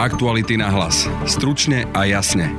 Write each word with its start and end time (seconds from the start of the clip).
Aktuality 0.00 0.56
na 0.56 0.72
hlas. 0.72 1.04
Stručne 1.28 1.84
a 1.92 2.08
jasne. 2.08 2.56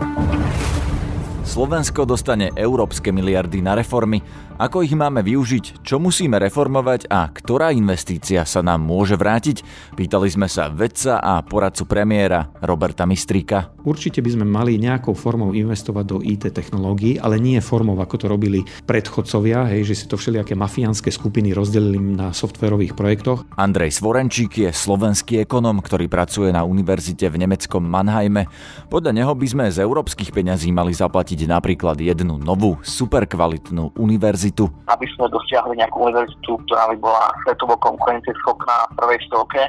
Slovensko 1.41 2.05
dostane 2.05 2.53
európske 2.53 3.09
miliardy 3.09 3.65
na 3.65 3.73
reformy. 3.73 4.21
Ako 4.61 4.85
ich 4.85 4.93
máme 4.93 5.25
využiť, 5.25 5.81
čo 5.81 5.97
musíme 5.97 6.37
reformovať 6.37 7.09
a 7.09 7.25
ktorá 7.33 7.73
investícia 7.73 8.45
sa 8.45 8.61
nám 8.61 8.85
môže 8.85 9.17
vrátiť? 9.17 9.65
Pýtali 9.97 10.29
sme 10.29 10.45
sa 10.45 10.69
vedca 10.69 11.17
a 11.17 11.41
poradcu 11.41 11.89
premiéra 11.89 12.45
Roberta 12.61 13.09
Mistríka. 13.09 13.73
Určite 13.81 14.21
by 14.21 14.37
sme 14.37 14.45
mali 14.45 14.77
nejakou 14.77 15.17
formou 15.17 15.57
investovať 15.57 16.05
do 16.05 16.21
IT 16.21 16.53
technológií, 16.53 17.17
ale 17.17 17.41
nie 17.41 17.57
formou, 17.57 17.97
ako 17.97 18.21
to 18.21 18.25
robili 18.29 18.61
predchodcovia, 18.85 19.65
hej, 19.73 19.81
že 19.81 19.97
si 19.97 20.05
to 20.05 20.13
všelijaké 20.13 20.53
mafiánske 20.53 21.09
skupiny 21.09 21.57
rozdelili 21.57 21.97
na 21.97 22.29
softverových 22.29 22.93
projektoch. 22.93 23.49
Andrej 23.57 23.97
Svorenčík 23.97 24.61
je 24.61 24.69
slovenský 24.69 25.41
ekonom, 25.41 25.81
ktorý 25.81 26.05
pracuje 26.05 26.53
na 26.53 26.61
univerzite 26.61 27.33
v 27.33 27.49
nemeckom 27.49 27.81
Mannheime. 27.81 28.45
Podľa 28.93 29.09
neho 29.09 29.33
by 29.33 29.47
sme 29.49 29.65
z 29.73 29.81
európskych 29.81 30.29
peňazí 30.29 30.69
mali 30.69 30.93
zaplatiť 30.93 31.49
napríklad 31.49 31.97
jednu 31.97 32.37
novú, 32.37 32.77
superkvalitnú 32.85 33.97
univerzitu 33.97 34.50
univerzitu. 34.51 34.67
Aby 34.91 35.07
sme 35.15 35.25
dosiahli 35.31 35.73
nejakú 35.79 35.97
univerzitu, 36.03 36.51
ktorá 36.67 36.91
by 36.91 36.97
bola 36.99 37.25
svetovo 37.47 37.75
konkurencieschopná 37.79 38.75
v 38.91 38.93
prvej 38.99 39.19
stovke, 39.31 39.61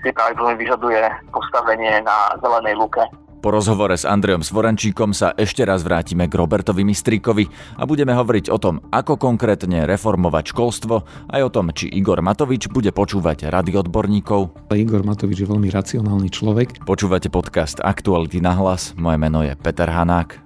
si 0.00 0.08
pravdepodobne 0.16 0.56
vyžaduje 0.56 1.02
postavenie 1.30 2.00
na 2.00 2.16
zelenej 2.40 2.74
luke. 2.80 3.04
Po 3.40 3.48
rozhovore 3.48 3.96
s 3.96 4.04
Andrejom 4.04 4.44
Svorančíkom 4.44 5.16
sa 5.16 5.32
ešte 5.32 5.64
raz 5.64 5.80
vrátime 5.80 6.28
k 6.28 6.36
Robertovi 6.36 6.84
Mistríkovi 6.84 7.48
a 7.80 7.88
budeme 7.88 8.12
hovoriť 8.12 8.52
o 8.52 8.60
tom, 8.60 8.84
ako 8.92 9.16
konkrétne 9.16 9.88
reformovať 9.88 10.52
školstvo, 10.52 11.08
aj 11.32 11.40
o 11.40 11.48
tom, 11.48 11.72
či 11.72 11.88
Igor 11.88 12.20
Matovič 12.20 12.68
bude 12.68 12.92
počúvať 12.92 13.48
rady 13.48 13.80
odborníkov. 13.80 14.68
Igor 14.76 15.08
Matovič 15.08 15.40
je 15.40 15.48
veľmi 15.48 15.72
racionálny 15.72 16.28
človek. 16.28 16.84
Počúvate 16.84 17.32
podcast 17.32 17.80
Aktuality 17.80 18.44
na 18.44 18.52
hlas, 18.60 18.92
moje 19.00 19.16
meno 19.16 19.40
je 19.40 19.56
Peter 19.56 19.88
Hanák. 19.88 20.36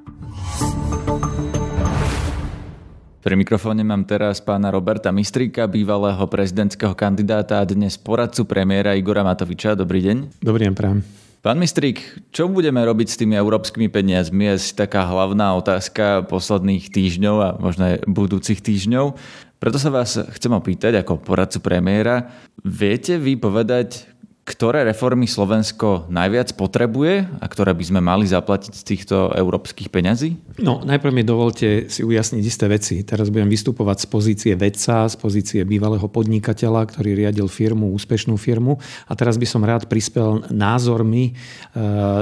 Pri 3.25 3.41
mikrofóne 3.41 3.81
mám 3.89 4.05
teraz 4.05 4.37
pána 4.45 4.69
Roberta 4.69 5.09
Mistríka, 5.09 5.65
bývalého 5.65 6.21
prezidentského 6.29 6.93
kandidáta 6.93 7.57
a 7.57 7.65
dnes 7.65 7.97
poradcu 7.97 8.45
premiéra 8.45 8.93
Igora 9.01 9.25
Matoviča. 9.25 9.73
Dobrý 9.73 10.05
deň. 10.05 10.45
Dobrý 10.45 10.69
deň, 10.69 10.75
prám. 10.77 11.01
Pán 11.41 11.57
Mistrík, 11.57 12.05
čo 12.37 12.53
budeme 12.53 12.85
robiť 12.85 13.09
s 13.09 13.17
tými 13.17 13.33
európskymi 13.33 13.89
peniazmi? 13.89 14.53
Je 14.53 14.77
taká 14.77 15.09
hlavná 15.09 15.57
otázka 15.57 16.29
posledných 16.29 16.93
týždňov 16.93 17.37
a 17.41 17.49
možno 17.57 17.97
aj 17.97 18.05
budúcich 18.05 18.61
týždňov. 18.61 19.17
Preto 19.57 19.81
sa 19.81 19.89
vás 19.89 20.21
chcem 20.21 20.53
opýtať 20.53 21.01
ako 21.01 21.25
poradcu 21.25 21.65
premiéra. 21.65 22.29
Viete 22.61 23.17
vy 23.17 23.41
povedať, 23.41 24.05
ktoré 24.45 24.85
reformy 24.85 25.25
Slovensko 25.25 26.05
najviac 26.13 26.53
potrebuje 26.53 27.41
a 27.41 27.47
ktoré 27.49 27.73
by 27.73 27.85
sme 27.89 28.01
mali 28.05 28.29
zaplatiť 28.29 28.73
z 28.77 28.85
týchto 28.85 29.17
európskych 29.33 29.89
peňazí? 29.89 30.61
No, 30.61 30.85
najprv 30.85 31.17
mi 31.17 31.25
dovolte 31.25 31.89
si 31.89 32.05
ujasniť 32.05 32.45
isté 32.45 32.69
veci. 32.69 33.01
Teraz 33.09 33.33
budem 33.33 33.49
vystupovať 33.49 34.05
z 34.05 34.07
pozície 34.13 34.53
vedca, 34.53 35.09
z 35.09 35.17
pozície 35.17 35.65
bývalého 35.65 36.05
podnikateľa, 36.13 36.93
ktorý 36.93 37.25
riadil 37.25 37.49
firmu, 37.49 37.97
úspešnú 37.97 38.37
firmu. 38.37 38.77
A 39.09 39.17
teraz 39.17 39.41
by 39.41 39.49
som 39.49 39.65
rád 39.65 39.89
prispel 39.89 40.45
názormi, 40.53 41.33
e, 41.33 41.33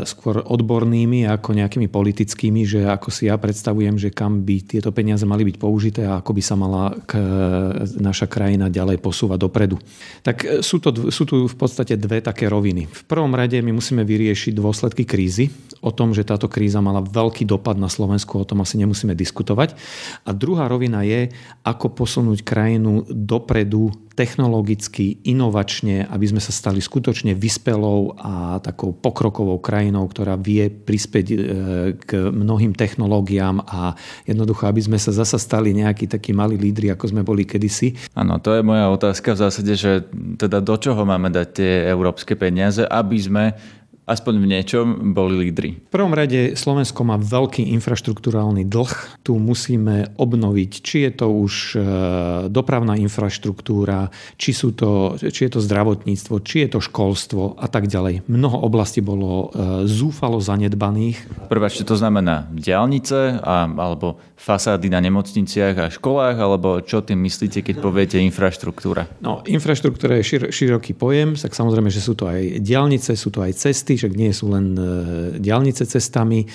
skôr 0.07 0.47
odbornými 0.47 1.27
ako 1.27 1.59
nejakými 1.59 1.91
politickými, 1.91 2.63
že 2.63 2.87
ako 2.87 3.11
si 3.11 3.27
ja 3.27 3.35
predstavujem, 3.35 3.99
že 3.99 4.15
kam 4.15 4.47
by 4.47 4.63
tieto 4.63 4.95
peniaze 4.95 5.27
mali 5.27 5.43
byť 5.43 5.57
použité 5.59 6.07
a 6.07 6.23
ako 6.23 6.31
by 6.39 6.43
sa 6.43 6.55
mala 6.55 6.95
k, 7.03 7.19
naša 7.99 8.31
krajina 8.31 8.71
ďalej 8.71 9.03
posúvať 9.03 9.43
dopredu. 9.43 9.75
Tak 10.23 10.37
e, 10.47 10.63
sú, 10.63 10.79
to, 10.79 11.11
sú 11.11 11.27
tu 11.27 11.51
v 11.51 11.57
podstate 11.59 11.99
dve 11.99 12.12
dve 12.13 12.21
také 12.21 12.45
roviny. 12.45 12.85
V 12.93 13.09
prvom 13.09 13.33
rade 13.33 13.57
my 13.65 13.73
musíme 13.73 14.05
vyriešiť 14.05 14.53
dôsledky 14.53 15.09
krízy. 15.09 15.49
O 15.81 15.89
tom, 15.89 16.13
že 16.13 16.29
táto 16.29 16.45
kríza 16.45 16.85
mala 16.85 17.01
veľký 17.01 17.49
dopad 17.49 17.81
na 17.81 17.89
Slovensku, 17.89 18.37
o 18.37 18.45
tom 18.45 18.61
asi 18.61 18.77
nemusíme 18.77 19.17
diskutovať. 19.17 19.73
A 20.29 20.37
druhá 20.37 20.69
rovina 20.69 21.01
je, 21.09 21.33
ako 21.65 21.97
posunúť 21.97 22.45
krajinu 22.45 23.09
dopredu 23.09 23.97
technologicky, 24.13 25.25
inovačne, 25.25 26.05
aby 26.05 26.27
sme 26.29 26.41
sa 26.41 26.53
stali 26.53 26.85
skutočne 26.85 27.33
vyspelou 27.33 28.13
a 28.21 28.61
takou 28.61 28.93
pokrokovou 28.93 29.59
krajinou, 29.59 30.05
ktorá 30.05 30.37
vie 30.37 30.69
prispäť 30.69 31.27
e, 31.33 31.37
k 31.97 32.11
mnohým 32.29 32.77
technológiám 32.77 33.65
a 33.65 33.97
jednoducho, 34.29 34.69
aby 34.69 34.85
sme 34.85 34.99
sa 35.01 35.17
zasa 35.17 35.41
stali 35.41 35.73
nejakí 35.73 36.07
takí 36.07 36.37
malí 36.37 36.61
lídri, 36.61 36.93
ako 36.93 37.09
sme 37.09 37.23
boli 37.25 37.49
kedysi. 37.49 37.97
Áno, 38.13 38.37
to 38.37 38.53
je 38.53 38.63
moja 38.63 38.93
otázka 38.93 39.33
v 39.33 39.43
zásade, 39.49 39.73
že 39.75 40.05
teda 40.37 40.61
do 40.61 40.77
čoho 40.77 41.03
máme 41.09 41.33
dať 41.33 41.49
tie 41.57 41.73
európske 42.03 42.35
peniaze, 42.35 42.83
aby 42.83 43.19
sme 43.23 43.45
aspoň 44.03 44.35
v 44.43 44.47
niečom 44.51 44.87
boli 45.15 45.49
lídri? 45.49 45.79
V 45.79 45.93
prvom 45.95 46.11
rade 46.11 46.59
Slovensko 46.59 47.07
má 47.07 47.17
veľký 47.19 47.71
infraštruktúrálny 47.79 48.67
dlh. 48.67 49.23
Tu 49.23 49.33
musíme 49.39 50.11
obnoviť, 50.19 50.71
či 50.83 51.07
je 51.07 51.13
to 51.15 51.27
už 51.31 51.55
e, 51.73 51.79
dopravná 52.51 52.99
infraštruktúra, 52.99 54.11
či, 54.35 54.51
sú 54.51 54.75
to, 54.75 55.15
či 55.23 55.47
je 55.47 55.51
to 55.55 55.61
zdravotníctvo, 55.63 56.35
či 56.43 56.67
je 56.67 56.69
to 56.75 56.81
školstvo 56.83 57.55
a 57.55 57.67
tak 57.71 57.87
ďalej. 57.87 58.27
Mnoho 58.27 58.67
oblastí 58.67 58.99
bolo 58.99 59.55
e, 59.55 59.87
zúfalo 59.87 60.43
zanedbaných. 60.43 61.47
Prváčte 61.47 61.87
to 61.87 61.95
znamená 61.95 62.51
diálnice 62.51 63.39
a, 63.39 63.71
alebo 63.71 64.19
fasády 64.43 64.91
na 64.91 64.99
nemocniciach 64.99 65.77
a 65.79 65.87
školách, 65.87 66.35
alebo 66.35 66.83
čo 66.83 67.07
tým 67.07 67.23
myslíte, 67.23 67.63
keď 67.63 67.79
poviete 67.79 68.19
infraštruktúra? 68.19 69.07
No, 69.23 69.47
infraštruktúra 69.47 70.19
je 70.19 70.25
šir, 70.27 70.43
široký 70.51 70.99
pojem, 70.99 71.39
tak 71.39 71.55
samozrejme, 71.55 71.87
že 71.95 72.03
sú 72.03 72.19
to 72.19 72.27
aj 72.27 72.59
diálnice, 72.59 73.15
sú 73.15 73.31
to 73.31 73.47
aj 73.47 73.55
cesty, 73.55 73.95
však 73.95 74.13
nie 74.19 74.35
sú 74.35 74.51
len 74.51 74.75
e, 74.75 74.83
diálnice 75.39 75.87
cestami, 75.87 76.43
e, 76.43 76.47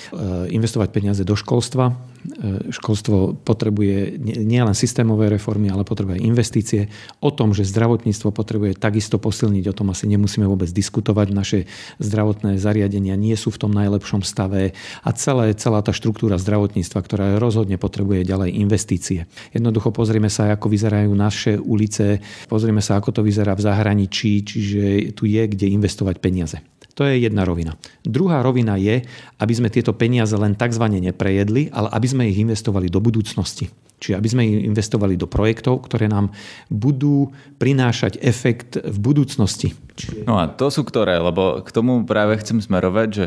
investovať 0.52 0.88
peniaze 0.92 1.24
do 1.24 1.32
školstva. 1.32 1.96
E, 2.18 2.70
školstvo 2.74 3.38
potrebuje 3.46 4.18
nielen 4.20 4.74
systémové 4.74 5.30
reformy, 5.30 5.70
ale 5.70 5.86
potrebuje 5.86 6.18
investície. 6.20 6.90
O 7.22 7.30
tom, 7.30 7.54
že 7.54 7.66
zdravotníctvo 7.66 8.34
potrebuje 8.34 8.74
takisto 8.74 9.22
posilniť, 9.22 9.64
o 9.70 9.76
tom 9.76 9.94
asi 9.94 10.10
nemusíme 10.10 10.44
vôbec 10.44 10.68
diskutovať. 10.68 11.26
Naše 11.30 11.58
zdravotné 12.02 12.58
zariadenia 12.58 13.14
nie 13.14 13.34
sú 13.38 13.54
v 13.54 13.60
tom 13.62 13.72
najlepšom 13.72 14.26
stave 14.26 14.74
a 15.06 15.10
celé, 15.14 15.54
celá 15.54 15.80
tá 15.80 15.94
štruktúra 15.94 16.36
zdravotníctva, 16.42 16.98
ktorá 16.98 17.26
rozhodne 17.38 17.78
potrebuje 17.78 18.26
ďalej 18.26 18.50
investície. 18.58 19.30
Jednoducho 19.54 19.94
pozrieme 19.94 20.28
sa, 20.28 20.50
ako 20.52 20.66
vyzerajú 20.68 21.10
naše 21.14 21.56
ulice, 21.56 22.18
pozrieme 22.50 22.82
sa, 22.82 22.98
ako 22.98 23.18
to 23.18 23.20
vyzerá 23.22 23.54
v 23.54 23.64
zahraničí, 23.64 24.42
čiže 24.42 24.82
tu 25.14 25.24
je 25.24 25.42
kde 25.46 25.70
investovať 25.70 26.18
peniaze. 26.18 26.58
To 26.98 27.06
je 27.06 27.22
jedna 27.22 27.46
rovina. 27.46 27.78
Druhá 28.02 28.42
rovina 28.42 28.74
je, 28.74 29.06
aby 29.38 29.52
sme 29.54 29.70
tieto 29.70 29.94
peniaze 29.94 30.34
len 30.34 30.58
tzv. 30.58 30.82
neprejedli, 30.82 31.70
ale 31.70 31.94
aby 31.94 32.06
sme 32.10 32.26
ich 32.26 32.42
investovali 32.42 32.90
do 32.90 32.98
budúcnosti. 32.98 33.70
Čiže 34.02 34.18
aby 34.18 34.28
sme 34.30 34.42
ich 34.42 34.66
investovali 34.66 35.14
do 35.14 35.30
projektov, 35.30 35.86
ktoré 35.86 36.10
nám 36.10 36.34
budú 36.66 37.30
prinášať 37.62 38.18
efekt 38.18 38.82
v 38.82 38.98
budúcnosti. 38.98 39.78
No 40.26 40.42
a 40.42 40.50
to 40.50 40.74
sú 40.74 40.82
ktoré? 40.82 41.22
Lebo 41.22 41.62
k 41.62 41.70
tomu 41.70 42.02
práve 42.02 42.34
chcem 42.42 42.58
smerovať, 42.58 43.08
že 43.14 43.24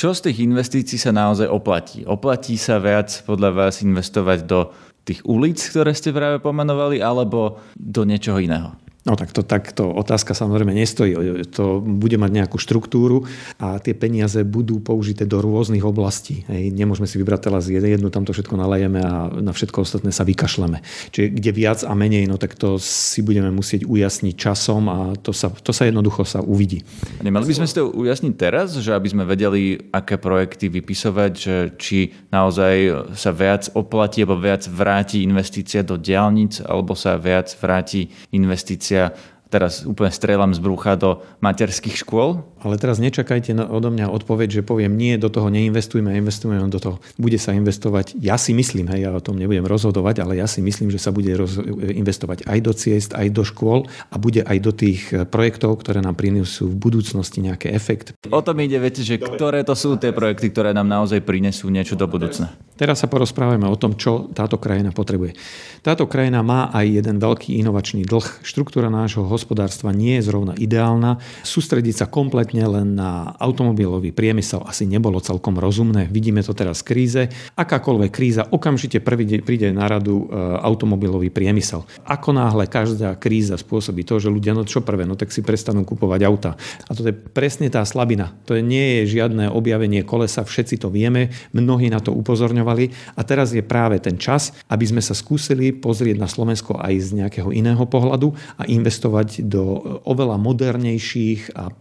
čo 0.00 0.16
z 0.16 0.32
tých 0.32 0.40
investícií 0.40 0.96
sa 0.96 1.12
naozaj 1.12 1.44
oplatí? 1.44 2.08
Oplatí 2.08 2.56
sa 2.56 2.80
viac 2.80 3.12
podľa 3.28 3.52
vás 3.52 3.84
investovať 3.84 4.48
do 4.48 4.72
tých 5.04 5.20
ulic, 5.28 5.60
ktoré 5.60 5.92
ste 5.92 6.08
práve 6.08 6.40
pomenovali, 6.40 7.04
alebo 7.04 7.60
do 7.76 8.08
niečoho 8.08 8.40
iného? 8.40 8.72
No 9.08 9.16
tak 9.16 9.32
to, 9.32 9.40
takto 9.40 9.88
otázka 9.88 10.36
samozrejme 10.36 10.76
nestojí. 10.76 11.16
To 11.56 11.80
bude 11.80 12.20
mať 12.20 12.30
nejakú 12.36 12.60
štruktúru 12.60 13.24
a 13.56 13.80
tie 13.80 13.96
peniaze 13.96 14.44
budú 14.44 14.76
použité 14.84 15.24
do 15.24 15.40
rôznych 15.40 15.80
oblastí. 15.80 16.44
Hej. 16.52 16.68
Nemôžeme 16.76 17.08
si 17.08 17.16
vybrať 17.16 17.48
teraz 17.48 17.64
jednu, 17.72 18.12
tam 18.12 18.28
to 18.28 18.36
všetko 18.36 18.60
nalejeme 18.60 19.00
a 19.00 19.32
na 19.32 19.56
všetko 19.56 19.88
ostatné 19.88 20.12
sa 20.12 20.28
vykašleme. 20.28 20.84
Čiže 21.16 21.32
kde 21.32 21.50
viac 21.56 21.80
a 21.80 21.96
menej, 21.96 22.28
no 22.28 22.36
tak 22.36 22.60
to 22.60 22.76
si 22.76 23.24
budeme 23.24 23.48
musieť 23.48 23.88
ujasniť 23.88 24.34
časom 24.36 24.82
a 24.92 24.98
to 25.16 25.32
sa, 25.32 25.48
to 25.48 25.72
sa 25.72 25.88
jednoducho 25.88 26.28
sa 26.28 26.44
uvidí. 26.44 26.84
A 27.16 27.24
nemali 27.24 27.48
by 27.48 27.56
sme 27.56 27.66
si 27.72 27.80
to 27.80 27.88
ujasniť 27.88 28.34
teraz, 28.36 28.76
že 28.76 28.92
aby 28.92 29.08
sme 29.08 29.24
vedeli, 29.24 29.80
aké 29.96 30.20
projekty 30.20 30.68
vypisovať, 30.68 31.32
že 31.32 31.56
či 31.80 32.12
naozaj 32.28 33.08
sa 33.16 33.32
viac 33.32 33.72
oplatí 33.72 34.28
alebo 34.28 34.44
viac 34.44 34.68
vráti 34.68 35.24
investícia 35.24 35.80
do 35.80 35.96
diálnic 35.96 36.60
alebo 36.68 36.92
sa 36.92 37.16
viac 37.16 37.48
vráti 37.56 38.12
investícia 38.36 38.89
investícia 38.90 39.14
teraz 39.50 39.82
úplne 39.82 40.14
strieľam 40.14 40.54
z 40.54 40.62
brucha 40.62 40.94
do 40.94 41.26
materských 41.42 41.98
škôl. 41.98 42.46
Ale 42.60 42.76
teraz 42.76 43.00
nečakajte 43.00 43.56
odo 43.56 43.88
mňa 43.88 44.12
odpoveď, 44.12 44.60
že 44.60 44.62
poviem 44.62 44.92
nie, 44.92 45.16
do 45.16 45.32
toho 45.32 45.48
neinvestujme, 45.48 46.12
investujeme 46.12 46.60
do 46.68 46.76
toho. 46.76 46.96
Bude 47.16 47.40
sa 47.40 47.56
investovať, 47.56 48.20
ja 48.20 48.36
si 48.36 48.52
myslím, 48.52 48.92
hej, 48.92 49.08
ja 49.08 49.10
o 49.16 49.24
tom 49.24 49.40
nebudem 49.40 49.64
rozhodovať, 49.64 50.20
ale 50.20 50.36
ja 50.36 50.44
si 50.44 50.60
myslím, 50.60 50.92
že 50.92 51.00
sa 51.00 51.08
bude 51.08 51.32
roz, 51.32 51.56
investovať 51.80 52.44
aj 52.44 52.58
do 52.60 52.72
ciest, 52.76 53.10
aj 53.16 53.32
do 53.32 53.48
škôl 53.48 53.88
a 54.12 54.20
bude 54.20 54.44
aj 54.44 54.58
do 54.60 54.72
tých 54.76 55.08
projektov, 55.32 55.80
ktoré 55.80 56.04
nám 56.04 56.20
prinesú 56.20 56.68
v 56.68 56.76
budúcnosti 56.76 57.40
nejaký 57.40 57.72
efekt. 57.72 58.12
O 58.28 58.44
tom 58.44 58.60
ide, 58.60 58.76
viete, 58.76 59.00
že 59.00 59.16
ktoré 59.16 59.64
to 59.64 59.72
sú 59.72 59.96
tie 59.96 60.12
projekty, 60.12 60.52
ktoré 60.52 60.76
nám 60.76 60.88
naozaj 60.90 61.24
prinesú 61.24 61.72
niečo 61.72 61.96
do 61.96 62.04
budúcna. 62.04 62.52
Teraz 62.80 63.04
sa 63.04 63.12
porozprávame 63.12 63.68
o 63.68 63.76
tom, 63.76 63.92
čo 63.92 64.32
táto 64.32 64.56
krajina 64.56 64.88
potrebuje. 64.88 65.36
Táto 65.84 66.08
krajina 66.08 66.40
má 66.40 66.72
aj 66.72 66.88
jeden 66.88 67.20
veľký 67.20 67.60
inovačný 67.60 68.08
dlh. 68.08 68.40
Štruktúra 68.40 68.88
nášho 68.88 69.28
hospodárstva 69.28 69.92
nie 69.92 70.16
je 70.16 70.32
zrovna 70.32 70.56
ideálna. 70.56 71.20
Sústrediť 71.44 71.94
sa 72.00 72.06
kompletne 72.08 72.49
kompletne 72.50 72.66
len 72.66 72.98
na 72.98 73.30
automobilový 73.38 74.10
priemysel 74.10 74.66
asi 74.66 74.82
nebolo 74.82 75.22
celkom 75.22 75.54
rozumné. 75.54 76.10
Vidíme 76.10 76.42
to 76.42 76.50
teraz 76.50 76.82
v 76.82 76.86
kríze. 76.90 77.22
Akákoľvek 77.54 78.10
kríza 78.10 78.42
okamžite 78.50 78.98
prvý 78.98 79.38
príde 79.38 79.70
na 79.70 79.86
radu 79.86 80.26
e, 80.26 80.34
automobilový 80.66 81.30
priemysel. 81.30 81.86
Ako 82.02 82.34
náhle 82.34 82.66
každá 82.66 83.14
kríza 83.14 83.54
spôsobí 83.54 84.02
to, 84.02 84.18
že 84.18 84.34
ľudia, 84.34 84.58
no 84.58 84.66
čo 84.66 84.82
prvé, 84.82 85.06
no 85.06 85.14
tak 85.14 85.30
si 85.30 85.46
prestanú 85.46 85.86
kupovať 85.86 86.20
auta. 86.26 86.50
A 86.86 86.98
to 86.98 87.06
je 87.06 87.14
presne 87.14 87.70
tá 87.70 87.86
slabina. 87.86 88.34
To 88.50 88.58
nie 88.58 89.06
je 89.06 89.22
žiadne 89.22 89.46
objavenie 89.46 90.02
kolesa, 90.02 90.42
všetci 90.42 90.82
to 90.82 90.90
vieme, 90.90 91.30
mnohí 91.54 91.86
na 91.86 92.02
to 92.02 92.10
upozorňovali 92.10 93.14
a 93.14 93.22
teraz 93.22 93.54
je 93.54 93.62
práve 93.62 94.02
ten 94.02 94.18
čas, 94.18 94.50
aby 94.66 94.90
sme 94.90 94.98
sa 94.98 95.14
skúsili 95.14 95.70
pozrieť 95.70 96.18
na 96.18 96.26
Slovensko 96.26 96.82
aj 96.82 96.94
z 96.98 97.08
nejakého 97.22 97.54
iného 97.54 97.86
pohľadu 97.86 98.34
a 98.58 98.66
investovať 98.66 99.46
do 99.46 99.78
oveľa 100.02 100.34
modernejších 100.42 101.54
a 101.54 101.70
e, 101.70 101.74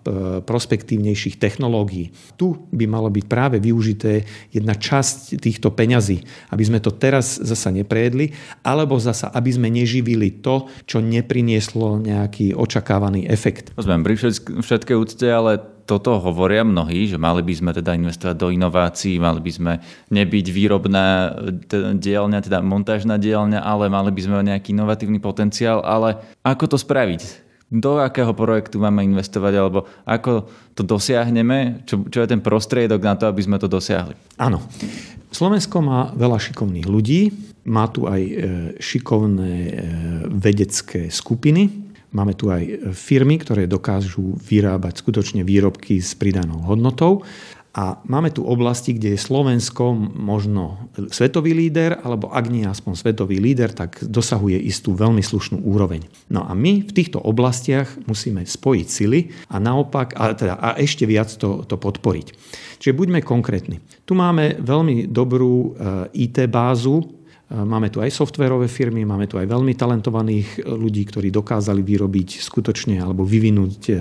prospektívnejších 0.59 1.39
technológií. 1.39 2.11
Tu 2.35 2.51
by 2.75 2.83
malo 2.83 3.07
byť 3.07 3.25
práve 3.31 3.63
využité 3.63 4.27
jedna 4.51 4.75
časť 4.75 5.39
týchto 5.39 5.71
peňazí, 5.71 6.19
aby 6.51 6.63
sme 6.67 6.83
to 6.83 6.91
teraz 6.91 7.39
zasa 7.39 7.71
neprejedli, 7.71 8.35
alebo 8.59 9.00
zasa, 9.00 9.31
aby 9.31 9.56
sme 9.56 9.71
neživili 9.71 10.44
to, 10.44 10.67
čo 10.83 11.00
neprinieslo 11.00 12.03
nejaký 12.03 12.51
očakávaný 12.51 13.23
efekt. 13.31 13.71
Rozumiem, 13.79 14.03
pri 14.03 14.19
všetkej 14.59 15.00
úcte, 15.00 15.23
ale 15.31 15.63
toto 15.88 16.19
hovoria 16.19 16.67
mnohí, 16.67 17.07
že 17.07 17.15
mali 17.15 17.39
by 17.39 17.53
sme 17.56 17.71
teda 17.71 17.95
investovať 17.95 18.35
do 18.35 18.51
inovácií, 18.51 19.15
mali 19.15 19.39
by 19.39 19.51
sme 19.56 19.73
nebyť 20.11 20.45
výrobná 20.51 21.33
dielňa, 21.95 22.45
teda 22.45 22.59
montážna 22.59 23.15
dielňa, 23.15 23.63
ale 23.63 23.88
mali 23.88 24.11
by 24.11 24.21
sme 24.21 24.44
nejaký 24.44 24.75
inovatívny 24.75 25.23
potenciál, 25.23 25.81
ale 25.81 26.19
ako 26.44 26.75
to 26.75 26.77
spraviť? 26.77 27.47
Do 27.69 28.01
akého 28.01 28.33
projektu 28.33 28.81
máme 28.81 29.06
investovať 29.06 29.54
alebo 29.54 29.86
ako 30.04 30.50
to 30.74 30.81
dosiahneme, 30.81 31.86
čo, 31.86 32.01
čo 32.10 32.25
je 32.25 32.27
ten 32.27 32.42
prostriedok 32.42 33.01
na 33.01 33.13
to, 33.13 33.30
aby 33.30 33.42
sme 33.45 33.62
to 33.62 33.69
dosiahli. 33.69 34.18
Áno. 34.42 34.66
Slovensko 35.30 35.77
má 35.86 36.10
veľa 36.18 36.42
šikovných 36.42 36.89
ľudí, 36.89 37.30
má 37.69 37.86
tu 37.94 38.10
aj 38.10 38.21
e, 38.25 38.33
šikovné 38.81 39.54
e, 39.69 39.74
vedecké 40.33 41.13
skupiny, 41.13 41.89
Máme 42.10 42.33
tu 42.33 42.50
aj 42.50 42.89
firmy, 42.98 43.38
ktoré 43.38 43.69
dokážu 43.69 44.33
vyrábať 44.42 45.06
skutočne 45.06 45.45
výrobky 45.45 46.01
s 46.01 46.18
pridanou 46.18 46.66
hodnotou. 46.66 47.21
A 47.69 48.01
máme 48.10 48.33
tu 48.33 48.42
oblasti, 48.42 48.98
kde 48.98 49.13
je 49.13 49.21
Slovensko 49.21 49.94
možno 50.18 50.89
svetový 51.13 51.54
líder, 51.54 52.01
alebo 52.01 52.33
ak 52.33 52.50
nie 52.50 52.66
aspoň 52.66 52.98
svetový 52.98 53.38
líder, 53.38 53.69
tak 53.77 54.01
dosahuje 54.01 54.57
istú 54.57 54.98
veľmi 54.98 55.21
slušnú 55.21 55.62
úroveň. 55.62 56.01
No 56.33 56.42
a 56.50 56.57
my 56.57 56.81
v 56.81 56.92
týchto 56.92 57.21
oblastiach 57.21 57.94
musíme 58.10 58.42
spojiť 58.50 58.88
sily 58.89 59.30
a 59.54 59.62
naopak, 59.62 60.18
a, 60.18 60.33
teda, 60.33 60.57
a 60.57 60.81
ešte 60.81 61.06
viac 61.06 61.30
to, 61.38 61.62
to 61.69 61.77
podporiť. 61.77 62.33
Čiže 62.81 62.98
buďme 62.98 63.21
konkrétni. 63.21 63.77
Tu 64.07 64.18
máme 64.18 64.57
veľmi 64.57 65.06
dobrú 65.12 65.77
IT 66.18 66.50
bázu, 66.50 67.19
Máme 67.50 67.90
tu 67.90 67.98
aj 67.98 68.13
softverové 68.13 68.69
firmy, 68.69 69.10
máme 69.10 69.25
tu 69.25 69.42
aj 69.42 69.50
veľmi 69.50 69.74
talentovaných 69.74 70.69
ľudí, 70.69 71.01
ktorí 71.10 71.34
dokázali 71.34 71.81
vyrobiť 71.81 72.46
skutočne 72.46 73.01
alebo 73.01 73.25
vyvinúť 73.25 73.90
e, 73.90 73.94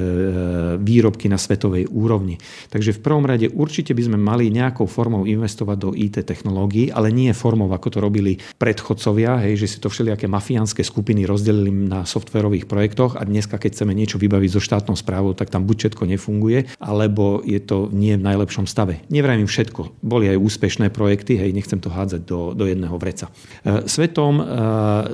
výrobky 0.77 1.33
na 1.33 1.41
svetovej 1.41 1.89
úrovni. 1.89 2.37
Takže 2.69 2.93
v 2.93 3.01
prvom 3.01 3.25
rade 3.25 3.49
určite 3.49 3.97
by 3.97 4.05
sme 4.05 4.19
mali 4.21 4.53
nejakou 4.53 4.85
formou 4.85 5.25
investovať 5.25 5.77
do 5.81 5.97
IT 5.97 6.29
technológií, 6.29 6.93
ale 6.93 7.09
nie 7.09 7.33
formou, 7.33 7.73
ako 7.73 7.89
to 7.89 7.99
robili 8.05 8.37
predchodcovia, 8.61 9.41
hej, 9.49 9.65
že 9.65 9.67
si 9.73 9.79
to 9.81 9.89
všelijaké 9.89 10.29
mafiánske 10.29 10.85
skupiny 10.85 11.25
rozdelili 11.25 11.73
na 11.73 12.05
softverových 12.05 12.69
projektoch 12.69 13.17
a 13.17 13.25
dneska, 13.25 13.57
keď 13.57 13.81
chceme 13.81 13.97
niečo 13.97 14.21
vybaviť 14.21 14.51
so 14.53 14.61
štátnou 14.61 14.93
správou, 14.93 15.33
tak 15.33 15.49
tam 15.49 15.65
buď 15.65 15.89
všetko 15.89 16.05
nefunguje, 16.05 16.69
alebo 16.77 17.41
je 17.49 17.65
to 17.65 17.89
nie 17.97 18.21
v 18.21 18.29
najlepšom 18.29 18.69
stave. 18.69 19.01
Nevrajím 19.09 19.49
všetko. 19.49 20.05
Boli 20.05 20.29
aj 20.29 20.37
úspešné 20.37 20.93
projekty, 20.93 21.41
hej, 21.41 21.57
nechcem 21.57 21.81
to 21.81 21.89
hádzať 21.89 22.29
do, 22.29 22.53
do 22.53 22.69
jedného 22.69 22.93
vreca. 23.01 23.33
E, 23.65 23.91
svetom 23.91 24.39
e, 24.39 24.45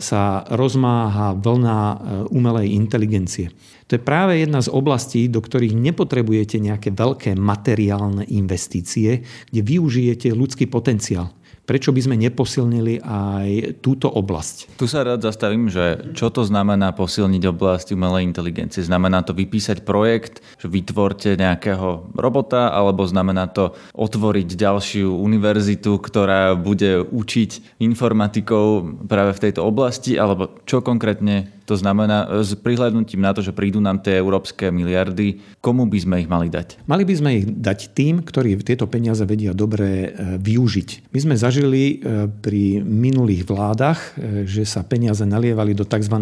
sa 0.01 0.45
rozmáha 0.53 1.33
vlna 1.37 1.81
e, 1.81 1.97
umelej 2.33 2.77
inteligencie. 2.77 3.49
To 3.89 3.97
je 3.97 4.03
práve 4.03 4.41
jedna 4.41 4.61
z 4.65 4.73
oblastí, 4.73 5.29
do 5.29 5.45
ktorých 5.45 5.77
nepotrebujete 5.77 6.61
nejaké 6.61 6.93
veľké 6.93 7.37
materiálne 7.37 8.25
investície, 8.33 9.25
kde 9.53 9.61
využijete 9.61 10.33
ľudský 10.33 10.69
potenciál. 10.69 11.33
Prečo 11.65 11.97
by 11.97 12.01
sme 12.05 12.21
neposilnili 12.21 13.01
aj 13.01 13.81
túto 13.81 14.13
oblasť? 14.13 14.77
Tu 14.77 14.85
sa 14.85 15.01
rád 15.01 15.25
zastavím, 15.25 15.73
že 15.73 16.13
čo 16.13 16.29
to 16.29 16.45
znamená 16.45 16.93
posilniť 16.93 17.43
oblasť 17.49 17.97
umelej 17.97 18.29
inteligencie? 18.29 18.85
Znamená 18.85 19.25
to 19.25 19.33
vypísať 19.33 19.81
projekt, 19.81 20.45
že 20.61 20.69
vytvorte 20.69 21.41
nejakého 21.41 22.13
robota, 22.13 22.69
alebo 22.69 23.09
znamená 23.09 23.49
to 23.49 23.73
otvoriť 23.97 24.49
ďalšiu 24.61 25.09
univerzitu, 25.09 25.97
ktorá 25.97 26.53
bude 26.53 27.01
učiť 27.01 27.81
informatikov 27.81 29.01
práve 29.09 29.33
v 29.33 29.43
tejto 29.49 29.65
oblasti, 29.65 30.21
alebo 30.21 30.53
čo 30.69 30.85
konkrétne 30.85 31.49
to 31.65 31.81
znamená, 31.81 32.29
s 32.45 32.53
prihľadnutím 32.61 33.25
na 33.25 33.33
to, 33.33 33.41
že 33.41 33.57
prídu 33.57 33.81
nám 33.81 34.05
tie 34.05 34.21
európske 34.21 34.69
miliardy, 34.69 35.41
komu 35.65 35.89
by 35.89 35.97
sme 35.97 36.17
ich 36.21 36.29
mali 36.29 36.53
dať? 36.53 36.85
Mali 36.85 37.09
by 37.09 37.15
sme 37.17 37.31
ich 37.41 37.47
dať 37.49 37.97
tým, 37.97 38.21
ktorí 38.21 38.61
tieto 38.61 38.85
peniaze 38.85 39.25
vedia 39.25 39.57
dobre 39.57 39.89
e, 39.89 40.09
využiť. 40.37 41.09
My 41.09 41.19
sme 41.25 41.35
zažili 41.41 41.54
e, 41.61 41.97
pri 42.27 42.81
minulých 42.83 43.47
vládach, 43.47 44.17
e, 44.17 44.49
že 44.49 44.65
sa 44.65 44.83
peniaze 44.83 45.23
nalievali 45.23 45.77
do 45.77 45.87
tzv. 45.87 46.17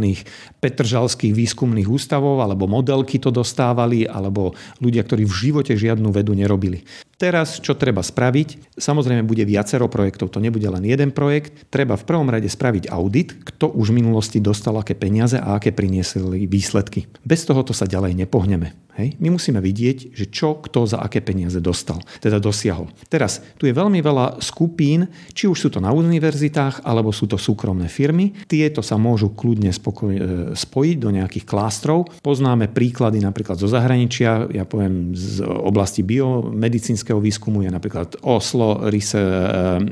petržalských 0.60 1.32
výskumných 1.32 1.88
ústavov, 1.88 2.42
alebo 2.42 2.68
modelky 2.68 3.22
to 3.22 3.32
dostávali, 3.32 4.04
alebo 4.04 4.52
ľudia, 4.82 5.06
ktorí 5.06 5.24
v 5.24 5.38
živote 5.48 5.72
žiadnu 5.72 6.10
vedu 6.12 6.36
nerobili. 6.36 6.82
Teraz, 7.22 7.62
čo 7.62 7.78
treba 7.78 8.02
spraviť? 8.02 8.74
Samozrejme, 8.74 9.22
bude 9.22 9.46
viacero 9.46 9.86
projektov, 9.86 10.34
to 10.34 10.42
nebude 10.42 10.66
len 10.66 10.82
jeden 10.82 11.14
projekt. 11.14 11.70
Treba 11.70 11.94
v 11.94 12.02
prvom 12.02 12.26
rade 12.26 12.50
spraviť 12.50 12.90
audit, 12.90 13.46
kto 13.46 13.70
už 13.78 13.94
v 13.94 14.02
minulosti 14.02 14.42
dostal 14.42 14.74
aké 14.74 14.98
peniaze 14.98 15.38
a 15.38 15.54
aké 15.54 15.70
priniesli 15.70 16.50
výsledky. 16.50 17.06
Bez 17.22 17.46
tohoto 17.46 17.70
sa 17.70 17.86
ďalej 17.86 18.18
nepohneme. 18.18 18.74
Hej? 19.00 19.16
My 19.24 19.32
musíme 19.32 19.60
vidieť, 19.64 20.12
že 20.12 20.28
čo 20.28 20.60
kto 20.60 20.84
za 20.84 21.00
aké 21.00 21.24
peniaze 21.24 21.56
dostal, 21.64 22.00
teda 22.20 22.36
dosiahol. 22.36 22.92
Teraz, 23.08 23.40
tu 23.56 23.64
je 23.64 23.72
veľmi 23.72 24.04
veľa 24.04 24.42
skupín, 24.44 25.08
či 25.32 25.48
už 25.48 25.56
sú 25.56 25.68
to 25.72 25.80
na 25.80 25.96
univerzitách, 25.96 26.84
alebo 26.84 27.08
sú 27.08 27.24
to 27.24 27.40
súkromné 27.40 27.88
firmy. 27.88 28.36
Tieto 28.44 28.84
sa 28.84 29.00
môžu 29.00 29.32
kľudne 29.32 29.72
spokoj, 29.72 30.12
e, 30.12 30.22
spojiť 30.52 30.96
do 31.00 31.08
nejakých 31.08 31.48
klástrov. 31.48 32.12
Poznáme 32.20 32.68
príklady 32.68 33.24
napríklad 33.24 33.56
zo 33.56 33.68
zahraničia, 33.68 34.52
ja 34.52 34.68
poviem 34.68 35.16
z 35.16 35.40
oblasti 35.44 36.04
biomedicínskeho 36.04 37.11
výskumu 37.20 37.66
je 37.66 37.70
napríklad 37.72 38.16
Oslo, 38.22 38.80
e, 38.86 39.00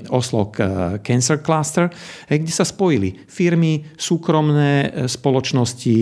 Oslo 0.08 0.52
Cancer 1.02 1.42
Cluster, 1.42 1.90
kde 2.30 2.52
sa 2.52 2.64
spojili 2.64 3.26
firmy, 3.26 3.84
súkromné 3.98 5.04
spoločnosti, 5.10 5.96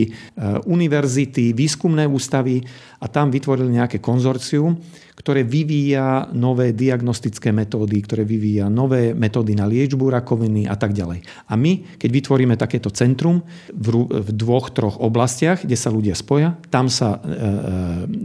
univerzity, 0.68 1.56
výskumné 1.56 2.04
ústavy 2.06 2.60
a 2.98 3.06
tam 3.06 3.30
vytvorili 3.30 3.78
nejaké 3.78 4.02
konzorcium, 4.02 4.78
ktoré 5.18 5.42
vyvíja 5.42 6.30
nové 6.30 6.70
diagnostické 6.70 7.50
metódy, 7.50 7.98
ktoré 8.06 8.22
vyvíja 8.22 8.70
nové 8.70 9.10
metódy 9.18 9.58
na 9.58 9.66
liečbu 9.66 10.14
rakoviny 10.14 10.70
a 10.70 10.78
tak 10.78 10.94
ďalej. 10.94 11.26
A 11.50 11.58
my, 11.58 11.98
keď 11.98 12.10
vytvoríme 12.22 12.54
takéto 12.54 12.94
centrum 12.94 13.42
v, 13.74 14.06
v 14.06 14.30
dvoch, 14.30 14.70
troch 14.70 15.02
oblastiach, 15.02 15.66
kde 15.66 15.74
sa 15.74 15.90
ľudia 15.90 16.14
spoja, 16.14 16.54
tam 16.70 16.86
sa 16.86 17.18
e, 17.18 17.20
e, 17.20 17.38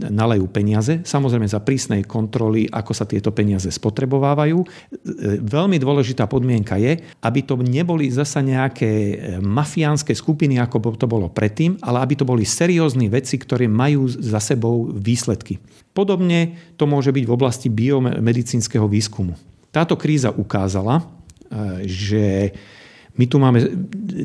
nalejú 0.06 0.46
peniaze, 0.46 1.02
samozrejme 1.02 1.50
za 1.50 1.58
prísnej 1.58 2.06
kontroly, 2.06 2.70
ako 2.70 2.94
sa 2.94 3.10
tieto 3.10 3.34
peniaze 3.34 3.66
spotrebovávajú. 3.74 4.58
E, 4.62 4.66
veľmi 5.42 5.82
dôležitá 5.82 6.30
podmienka 6.30 6.78
je, 6.78 7.02
aby 7.26 7.40
to 7.42 7.58
neboli 7.58 8.06
zasa 8.14 8.38
nejaké 8.38 8.90
e, 8.90 9.14
mafiánske 9.42 10.14
skupiny, 10.14 10.62
ako 10.62 10.94
to 10.94 11.10
bolo 11.10 11.26
predtým, 11.26 11.74
ale 11.82 12.06
aby 12.06 12.14
to 12.14 12.22
boli 12.22 12.46
seriózni 12.46 13.10
veci, 13.10 13.34
ktoré 13.34 13.66
majú 13.66 14.06
za 14.06 14.38
sebou 14.38 14.63
výsledky. 14.94 15.60
Podobne 15.94 16.58
to 16.74 16.84
môže 16.90 17.14
byť 17.14 17.24
v 17.24 17.34
oblasti 17.34 17.68
biomedicínskeho 17.70 18.86
výskumu. 18.90 19.38
Táto 19.74 19.98
kríza 19.98 20.30
ukázala, 20.30 21.02
e, 21.02 21.04
že 21.86 22.54
my 23.14 23.24
tu 23.30 23.38
máme, 23.38 23.62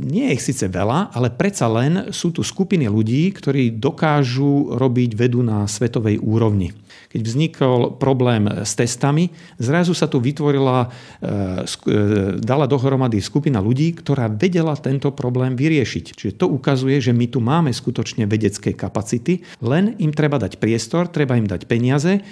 nie 0.02 0.26
je 0.30 0.34
ich 0.34 0.46
síce 0.46 0.66
veľa, 0.66 1.14
ale 1.14 1.30
predsa 1.30 1.70
len 1.70 2.10
sú 2.10 2.34
tu 2.34 2.42
skupiny 2.42 2.90
ľudí, 2.90 3.30
ktorí 3.38 3.78
dokážu 3.78 4.74
robiť 4.74 5.14
vedu 5.14 5.46
na 5.46 5.70
svetovej 5.70 6.18
úrovni. 6.18 6.74
Keď 7.14 7.22
vznikol 7.22 7.80
problém 8.02 8.50
s 8.50 8.74
testami, 8.74 9.30
zrazu 9.62 9.94
sa 9.94 10.10
tu 10.10 10.18
vytvorila, 10.18 10.86
e, 10.86 10.88
e, 10.90 11.98
dala 12.42 12.66
dohromady 12.66 13.22
skupina 13.22 13.62
ľudí, 13.62 13.94
ktorá 13.98 14.26
vedela 14.26 14.74
tento 14.74 15.14
problém 15.14 15.54
vyriešiť. 15.54 16.06
Čiže 16.18 16.34
to 16.42 16.50
ukazuje, 16.50 16.98
že 16.98 17.14
my 17.14 17.30
tu 17.30 17.42
máme 17.42 17.70
skutočne 17.70 18.26
vedecké 18.26 18.74
kapacity, 18.74 19.46
len 19.62 19.98
im 20.02 20.14
treba 20.14 20.42
dať 20.42 20.58
priestor, 20.58 21.10
treba 21.14 21.38
im 21.38 21.46
dať 21.46 21.70
peniaze 21.70 22.26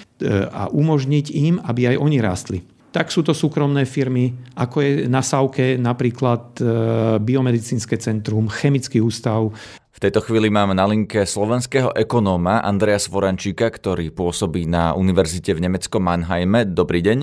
a 0.50 0.70
umožniť 0.74 1.26
im, 1.38 1.62
aby 1.62 1.94
aj 1.94 1.98
oni 2.02 2.18
rástli 2.18 2.60
tak 2.98 3.14
sú 3.14 3.22
to 3.22 3.38
súkromné 3.38 3.86
firmy, 3.86 4.34
ako 4.58 4.82
je 4.82 4.92
na 5.06 5.22
Savke 5.22 5.78
napríklad 5.78 6.58
e, 6.58 6.66
Biomedicínske 7.22 7.94
centrum, 8.02 8.50
Chemický 8.50 9.06
ústav, 9.06 9.54
V 9.94 10.00
tejto 10.02 10.22
chvíli 10.26 10.50
máme 10.50 10.74
na 10.74 10.86
linke 10.86 11.26
slovenského 11.26 11.94
ekonóma 11.94 12.62
Andreja 12.62 12.98
Svorančíka, 12.98 13.70
ktorý 13.70 14.10
pôsobí 14.14 14.70
na 14.70 14.98
univerzite 14.98 15.54
v 15.58 15.70
nemeckom 15.70 16.02
Mannheime. 16.02 16.70
Dobrý 16.70 17.02
deň. 17.02 17.18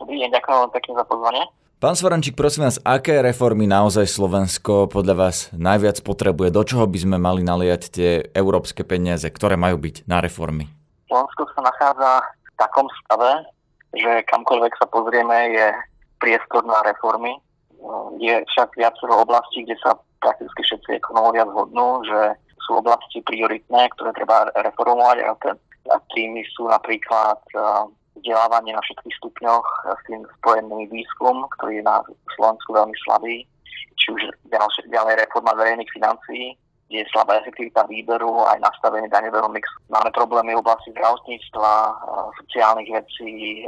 Dobrý 0.00 0.16
deň, 0.24 0.28
ďakujem 0.32 0.72
pekne 0.72 0.92
za 0.92 1.04
pozvanie. 1.04 1.42
Pán 1.80 1.96
Svorančík, 1.96 2.32
prosím 2.32 2.64
vás, 2.68 2.80
aké 2.80 3.20
reformy 3.20 3.68
naozaj 3.68 4.08
Slovensko 4.08 4.88
podľa 4.88 5.14
vás 5.20 5.52
najviac 5.52 6.00
potrebuje? 6.00 6.48
Do 6.52 6.64
čoho 6.64 6.84
by 6.88 6.96
sme 7.00 7.16
mali 7.20 7.44
naliať 7.44 7.82
tie 7.92 8.10
európske 8.32 8.88
peniaze, 8.88 9.28
ktoré 9.28 9.60
majú 9.60 9.80
byť 9.84 10.08
na 10.08 10.24
reformy? 10.24 10.68
Slovensko 11.08 11.44
sa 11.52 11.60
nachádza 11.60 12.24
v 12.24 12.50
takom 12.56 12.88
stave, 13.04 13.44
že 13.98 14.26
kamkoľvek 14.30 14.72
sa 14.78 14.86
pozrieme, 14.90 15.54
je 15.54 15.68
priestor 16.18 16.64
na 16.64 16.80
reformy. 16.86 17.38
Je 18.16 18.40
však 18.54 18.74
viacero 18.80 19.22
oblastí, 19.22 19.64
kde 19.64 19.76
sa 19.84 19.98
prakticky 20.24 20.60
všetci 20.64 21.04
ekonómovia 21.04 21.44
zhodnú, 21.52 22.00
že 22.08 22.20
sú 22.64 22.80
oblasti 22.80 23.20
prioritné, 23.20 23.92
ktoré 23.96 24.16
treba 24.16 24.48
reformovať 24.56 25.16
a, 25.20 25.36
ten, 25.44 25.56
a 25.92 26.00
tými 26.16 26.40
sú 26.56 26.64
napríklad 26.72 27.36
vzdelávanie 28.16 28.72
na 28.72 28.80
všetkých 28.80 29.20
stupňoch 29.20 29.66
s 29.84 30.00
tým 30.08 30.24
spojený 30.40 30.88
výskum, 30.88 31.44
ktorý 31.60 31.82
je 31.82 31.84
na 31.84 32.00
Slovensku 32.40 32.72
veľmi 32.72 32.96
slabý, 33.04 33.44
či 34.00 34.06
už 34.16 34.22
ďalej 34.88 35.20
reforma 35.20 35.52
verejných 35.52 35.92
financií, 35.92 36.56
je 36.92 37.02
slabá 37.10 37.40
efektivita 37.40 37.88
výberu, 37.88 38.44
aj 38.44 38.60
nastavenie 38.60 39.08
daňového 39.08 39.48
mixu. 39.50 39.76
Máme 39.88 40.12
problémy 40.12 40.54
v 40.54 40.62
oblasti 40.62 40.92
zdravotníctva, 40.92 41.70
sociálnych 42.38 42.90
vecí, 42.92 43.64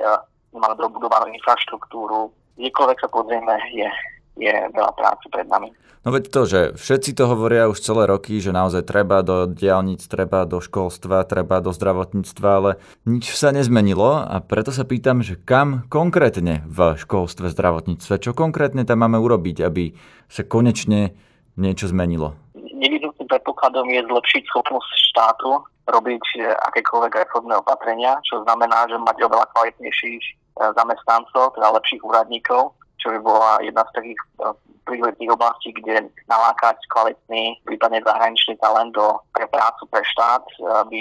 máme 0.53 0.77
dobudovanú 0.77 1.33
infraštruktúru. 1.33 2.31
Kdekoľvek 2.57 2.99
sa 3.01 3.09
pozrieme, 3.09 3.57
je 3.73 3.89
je 4.37 4.53
veľa 4.53 4.93
práce 4.95 5.25
pred 5.33 5.49
nami. 5.49 5.73
No 6.07 6.15
veď 6.15 6.25
to, 6.31 6.41
že 6.47 6.61
všetci 6.79 7.19
to 7.19 7.27
hovoria 7.27 7.67
už 7.67 7.83
celé 7.83 8.07
roky, 8.07 8.39
že 8.39 8.55
naozaj 8.55 8.87
treba 8.87 9.27
do 9.27 9.51
diálnic, 9.51 9.99
treba 10.07 10.47
do 10.47 10.63
školstva, 10.63 11.27
treba 11.27 11.59
do 11.59 11.75
zdravotníctva, 11.75 12.47
ale 12.47 12.71
nič 13.11 13.35
sa 13.35 13.51
nezmenilo 13.51 14.23
a 14.23 14.39
preto 14.39 14.71
sa 14.71 14.87
pýtam, 14.87 15.27
že 15.27 15.35
kam 15.35 15.83
konkrétne 15.91 16.63
v 16.71 16.95
školstve, 16.95 17.51
zdravotníctve, 17.51 18.23
čo 18.23 18.39
konkrétne 18.39 18.87
tam 18.87 19.03
máme 19.03 19.19
urobiť, 19.19 19.67
aby 19.67 19.99
sa 20.31 20.47
konečne 20.47 21.19
niečo 21.59 21.91
zmenilo? 21.91 22.39
Predpokladom 23.27 23.91
je 23.91 24.07
zlepšiť 24.07 24.43
schopnosť 24.49 24.91
štátu 25.15 25.67
robiť 25.87 26.25
akékoľvek 26.71 27.13
reformné 27.27 27.55
opatrenia, 27.63 28.19
čo 28.27 28.43
znamená, 28.43 28.91
že 28.91 28.99
mať 28.99 29.23
oveľa 29.23 29.47
kvalitnejších 29.55 30.23
eh, 30.23 30.71
zamestnancov, 30.75 31.55
teda 31.55 31.75
lepších 31.79 32.03
úradníkov, 32.03 32.75
čo 32.99 33.15
by 33.15 33.19
bola 33.23 33.63
jedna 33.63 33.87
z 33.87 33.95
takých 33.95 34.21
eh, 34.43 34.55
prioritných 34.87 35.35
oblastí, 35.35 35.75
kde 35.75 36.11
nalákať 36.31 36.79
kvalitný, 36.95 37.59
prípadne 37.67 38.03
zahraničný 38.07 38.55
talent 38.63 38.95
do, 38.95 39.19
pre 39.35 39.47
prácu 39.51 39.83
pre 39.91 40.03
štát 40.03 40.43
eh, 40.43 40.65
by 40.91 40.99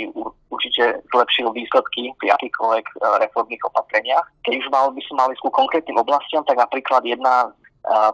určite 0.54 1.02
zlepšil 1.10 1.50
výsledky 1.52 2.14
pri 2.22 2.38
akýchkoľvek 2.38 2.86
reformných 3.26 3.66
opatreniach. 3.74 4.26
Keď 4.46 4.54
už 4.62 4.68
mal, 4.70 4.94
by 4.94 5.02
sme 5.10 5.16
mali 5.18 5.34
ku 5.42 5.50
konkrétnym 5.50 5.98
oblastiam, 5.98 6.46
tak 6.46 6.62
napríklad 6.62 7.04
jedna 7.04 7.52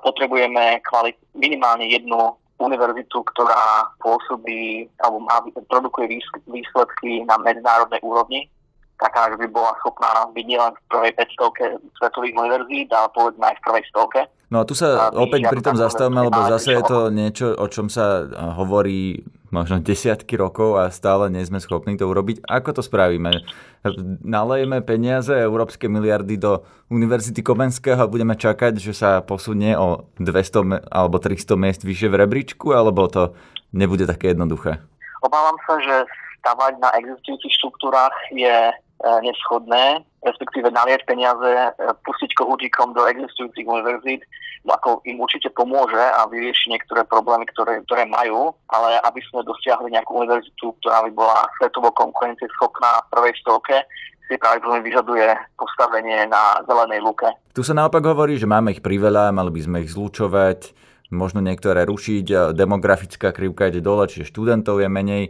potrebujeme 0.03 0.83
kvalit, 0.83 1.15
minimálne 1.31 1.87
jednu 1.87 2.35
univerzitu, 2.61 3.25
ktorá 3.33 3.89
pôsobí 3.99 4.85
alebo 5.01 5.17
má, 5.25 5.41
produkuje 5.65 6.21
výsledky 6.45 7.25
na 7.25 7.41
medzinárodnej 7.41 7.99
úrovni 8.05 8.45
taká, 9.01 9.33
že 9.33 9.37
by 9.41 9.47
bola 9.49 9.73
schopná 9.81 10.29
byť 10.29 10.45
nielen 10.45 10.71
v 10.77 10.81
prvej 10.93 11.11
500 11.17 11.97
svetových 11.97 12.37
univerzít, 12.37 12.93
ale 12.93 13.09
povedzme 13.17 13.45
aj 13.49 13.55
v 13.57 13.65
prvej 13.65 13.83
stovke. 13.89 14.19
No 14.53 14.61
a 14.61 14.63
tu 14.69 14.77
sa 14.77 15.09
a 15.09 15.15
opäť 15.17 15.49
pri 15.49 15.61
tom 15.65 15.73
zastavíme, 15.73 16.29
lebo 16.29 16.39
zase 16.45 16.77
je 16.77 16.83
to 16.85 17.09
niečo, 17.09 17.57
o 17.57 17.65
čom 17.65 17.89
sa 17.89 18.29
hovorí 18.61 19.25
možno 19.51 19.83
desiatky 19.83 20.39
rokov 20.39 20.79
a 20.79 20.87
stále 20.89 21.27
nie 21.27 21.43
sme 21.43 21.59
schopní 21.59 21.99
to 21.99 22.07
urobiť. 22.07 22.47
Ako 22.47 22.71
to 22.71 22.81
spravíme? 22.81 23.43
Nalejeme 24.23 24.79
peniaze, 24.81 25.35
európske 25.35 25.91
miliardy 25.91 26.39
do 26.39 26.63
Univerzity 26.87 27.43
Komenského 27.43 27.99
a 27.99 28.09
budeme 28.09 28.39
čakať, 28.39 28.79
že 28.79 28.95
sa 28.95 29.19
posunie 29.21 29.75
o 29.75 30.07
200 30.17 30.87
alebo 30.87 31.19
300 31.19 31.59
miest 31.59 31.81
vyššie 31.83 32.09
v 32.09 32.19
rebríčku, 32.25 32.71
alebo 32.71 33.05
to 33.11 33.35
nebude 33.75 34.07
také 34.07 34.31
jednoduché? 34.31 34.79
Obávam 35.21 35.59
sa, 35.67 35.77
že 35.83 35.95
stavať 36.41 36.81
na 36.81 36.89
existujúcich 36.97 37.53
štruktúrach 37.61 38.15
je 38.33 38.73
neschodné, 39.01 40.05
respektíve 40.21 40.69
naliať 40.69 41.01
peniaze, 41.09 41.49
e, 41.49 41.69
pustiť 42.05 42.37
kohútikom 42.37 42.93
do 42.93 43.09
existujúcich 43.09 43.65
univerzít, 43.65 44.21
ako 44.69 45.01
im 45.09 45.17
určite 45.17 45.49
pomôže 45.57 45.97
a 45.97 46.29
vyrieši 46.29 46.69
niektoré 46.69 47.01
problémy, 47.09 47.49
ktoré, 47.49 47.81
ktoré 47.89 48.05
majú, 48.05 48.53
ale 48.69 49.01
aby 49.01 49.19
sme 49.25 49.41
dosiahli 49.41 49.89
nejakú 49.89 50.21
univerzitu, 50.21 50.77
ktorá 50.81 51.01
by 51.09 51.11
bola 51.17 51.49
svetovo 51.57 51.89
konkurencieschopná 51.97 53.01
v 53.01 53.09
prvej 53.09 53.33
stovke, 53.41 53.75
si 54.29 54.37
pravdepodobne 54.37 54.85
vyžaduje 54.85 55.27
postavenie 55.57 56.29
na 56.29 56.61
zelenej 56.63 57.01
luke. 57.01 57.27
Tu 57.51 57.65
sa 57.65 57.73
naopak 57.73 58.05
hovorí, 58.05 58.37
že 58.37 58.47
máme 58.47 58.77
ich 58.77 58.85
priveľa, 58.85 59.33
mali 59.33 59.49
by 59.49 59.61
sme 59.65 59.77
ich 59.83 59.91
zlučovať, 59.91 60.71
možno 61.11 61.43
niektoré 61.43 61.83
rušiť, 61.83 62.55
demografická 62.55 63.35
krivka 63.35 63.67
ide 63.67 63.83
dole, 63.83 64.07
čiže 64.07 64.29
študentov 64.31 64.79
je 64.79 64.87
menej. 64.87 65.23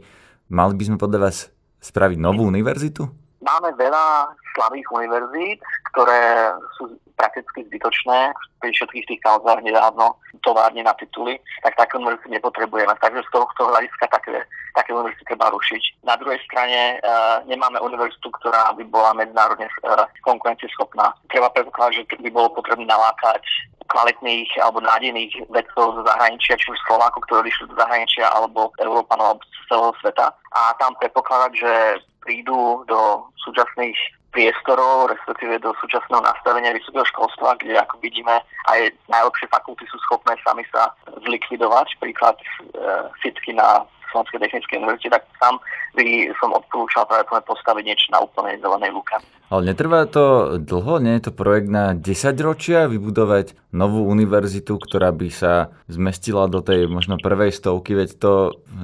Mali 0.52 0.76
by 0.76 0.84
sme 0.86 0.98
podľa 1.02 1.20
vás 1.32 1.50
spraviť 1.82 2.20
novú 2.22 2.46
univerzitu? 2.46 3.10
Máme 3.42 3.74
veľa 3.74 4.30
slabých 4.54 4.86
univerzít, 4.94 5.60
ktoré 5.92 6.54
sú 6.78 6.94
prakticky 7.18 7.66
zbytočné. 7.70 8.34
Pri 8.62 8.70
všetkých 8.74 9.08
tých 9.10 9.22
kauzách 9.22 9.62
nedávno 9.66 10.18
továrne 10.42 10.82
na 10.82 10.94
tituly, 10.98 11.38
tak 11.62 11.78
také 11.78 11.98
univerzity 11.98 12.34
nepotrebujeme. 12.34 12.94
Takže 12.98 13.22
z 13.26 13.30
tohto 13.34 13.70
hľadiska 13.70 14.06
také, 14.10 14.42
také 14.74 14.90
univerzity 14.94 15.26
treba 15.30 15.54
rušiť. 15.54 16.06
Na 16.06 16.18
druhej 16.18 16.42
strane 16.46 16.98
e, 16.98 17.08
nemáme 17.46 17.78
univerzitu, 17.82 18.30
ktorá 18.42 18.74
by 18.74 18.84
bola 18.90 19.14
medzinárodne 19.14 19.70
e, 19.70 19.74
konkurencieschopná. 20.26 21.14
Treba 21.30 21.54
predpokladať, 21.54 21.94
že 21.94 22.22
by 22.22 22.30
bolo 22.34 22.54
potrebné 22.58 22.90
nalákať 22.90 23.46
kvalitných 23.92 24.50
alebo 24.64 24.80
nádejných 24.80 25.52
vedcov 25.52 26.00
zo 26.00 26.02
zahraničia, 26.08 26.56
či 26.56 26.72
už 26.72 26.80
Slovákov, 26.88 27.28
ktorí 27.28 27.52
išli 27.52 27.68
do 27.68 27.76
zahraničia, 27.76 28.32
alebo 28.32 28.72
Európanov 28.80 29.36
alebo 29.36 29.44
z 29.44 29.62
celého 29.68 29.94
sveta. 30.00 30.28
A 30.56 30.62
tam 30.80 30.96
predpokladať, 30.98 31.52
že 31.60 31.74
prídu 32.24 32.88
do 32.88 33.28
súčasných 33.44 33.98
priestorov, 34.32 35.12
respektíve 35.12 35.60
do 35.60 35.76
súčasného 35.84 36.24
nastavenia 36.24 36.72
vysokého 36.72 37.04
školstva, 37.12 37.60
kde 37.60 37.76
ako 37.76 38.00
vidíme 38.00 38.40
aj 38.72 38.80
najlepšie 39.12 39.52
fakulty 39.52 39.84
sú 39.92 40.00
schopné 40.08 40.40
sami 40.42 40.64
sa 40.72 40.96
zlikvidovať. 41.28 42.00
Príklad 42.00 42.40
e, 42.40 42.46
fitky 43.20 43.52
na 43.54 43.84
Slovenskej 44.12 44.44
technickej 44.44 44.80
univerzite, 44.84 45.16
tak 45.16 45.24
tam 45.40 45.60
by 45.96 46.32
som 46.40 46.52
odporúčal 46.52 47.08
práve 47.08 47.28
postaviť 47.48 47.84
niečo 47.84 48.08
na 48.12 48.20
úplne 48.24 48.60
zelenej 48.60 48.92
luke. 48.92 49.16
Ale 49.52 49.68
netrvá 49.68 50.08
to 50.08 50.56
dlho? 50.64 51.04
Nie 51.04 51.20
je 51.20 51.28
to 51.28 51.36
projekt 51.36 51.68
na 51.68 51.92
10 51.92 52.08
ročia 52.40 52.88
vybudovať 52.88 53.76
novú 53.76 54.08
univerzitu, 54.08 54.80
ktorá 54.80 55.12
by 55.12 55.28
sa 55.28 55.76
zmestila 55.92 56.48
do 56.48 56.64
tej 56.64 56.88
možno 56.88 57.20
prvej 57.20 57.52
stovky, 57.52 57.96
veď 57.96 58.10
to 58.20 58.34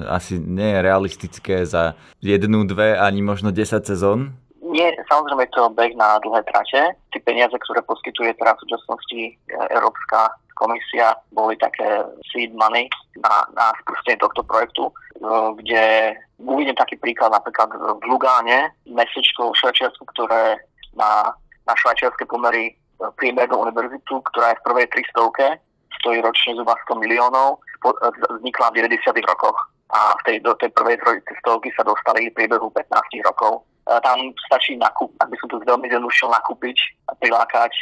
asi 0.08 0.36
nie 0.36 0.76
je 0.76 0.84
realistické 0.84 1.54
za 1.64 1.96
jednu, 2.20 2.68
dve, 2.68 3.00
ani 3.00 3.24
možno 3.24 3.48
10 3.48 3.84
sezón? 3.84 4.36
Nie, 4.68 4.92
samozrejme 5.08 5.48
je 5.48 5.54
to 5.56 5.72
beh 5.72 5.96
na 5.96 6.20
dlhé 6.20 6.44
trate. 6.44 6.92
Tie 7.12 7.20
peniaze, 7.24 7.56
ktoré 7.56 7.80
poskytuje 7.88 8.36
teraz 8.36 8.60
v 8.60 8.68
súčasnosti 8.68 9.20
e, 9.24 9.32
Európska 9.72 10.28
komisia, 10.58 11.14
boli 11.32 11.54
také 11.56 12.04
seed 12.28 12.52
money 12.52 12.90
na, 13.22 13.46
na 13.54 13.72
spustenie 13.80 14.18
tohto 14.18 14.42
projektu. 14.44 14.90
Eh, 15.18 15.50
kde 15.58 15.82
uvidím 16.38 16.78
taký 16.78 16.94
príklad 16.94 17.34
napríklad 17.34 17.74
v 17.74 18.02
Lugáne, 18.06 18.70
mestečko 18.86 19.50
v 19.50 19.58
Švajčiarsku, 19.58 20.04
ktoré 20.14 20.62
má 20.94 21.34
na 21.66 21.74
švajčiarske 21.74 22.22
pomery 22.30 22.70
eh, 22.70 23.10
priemernú 23.18 23.66
univerzitu, 23.66 24.22
ktorá 24.30 24.54
je 24.54 24.58
v 24.62 24.66
prvej 24.66 24.86
300 24.94 25.58
stojí 25.98 26.22
ročne 26.22 26.54
zhruba 26.54 26.78
100 26.86 27.02
miliónov, 27.02 27.58
vznikla 28.38 28.70
v 28.70 28.86
90. 28.86 29.02
rokoch 29.26 29.58
a 29.90 30.14
v 30.14 30.22
tej, 30.22 30.36
do 30.46 30.54
tej 30.54 30.70
prvej 30.70 30.94
stovky 31.42 31.74
sa 31.74 31.82
dostali 31.82 32.30
v 32.30 32.36
priebehu 32.38 32.70
15 32.70 32.86
rokov. 33.26 33.66
Tam 33.88 34.20
stačí 34.44 34.76
nakup, 34.76 35.08
ak 35.24 35.32
by 35.32 35.36
som 35.40 35.48
to 35.48 35.64
veľmi 35.64 35.88
zjednodušil 35.88 36.28
nakúpiť 36.28 36.76
a 37.08 37.16
prilákať 37.16 37.72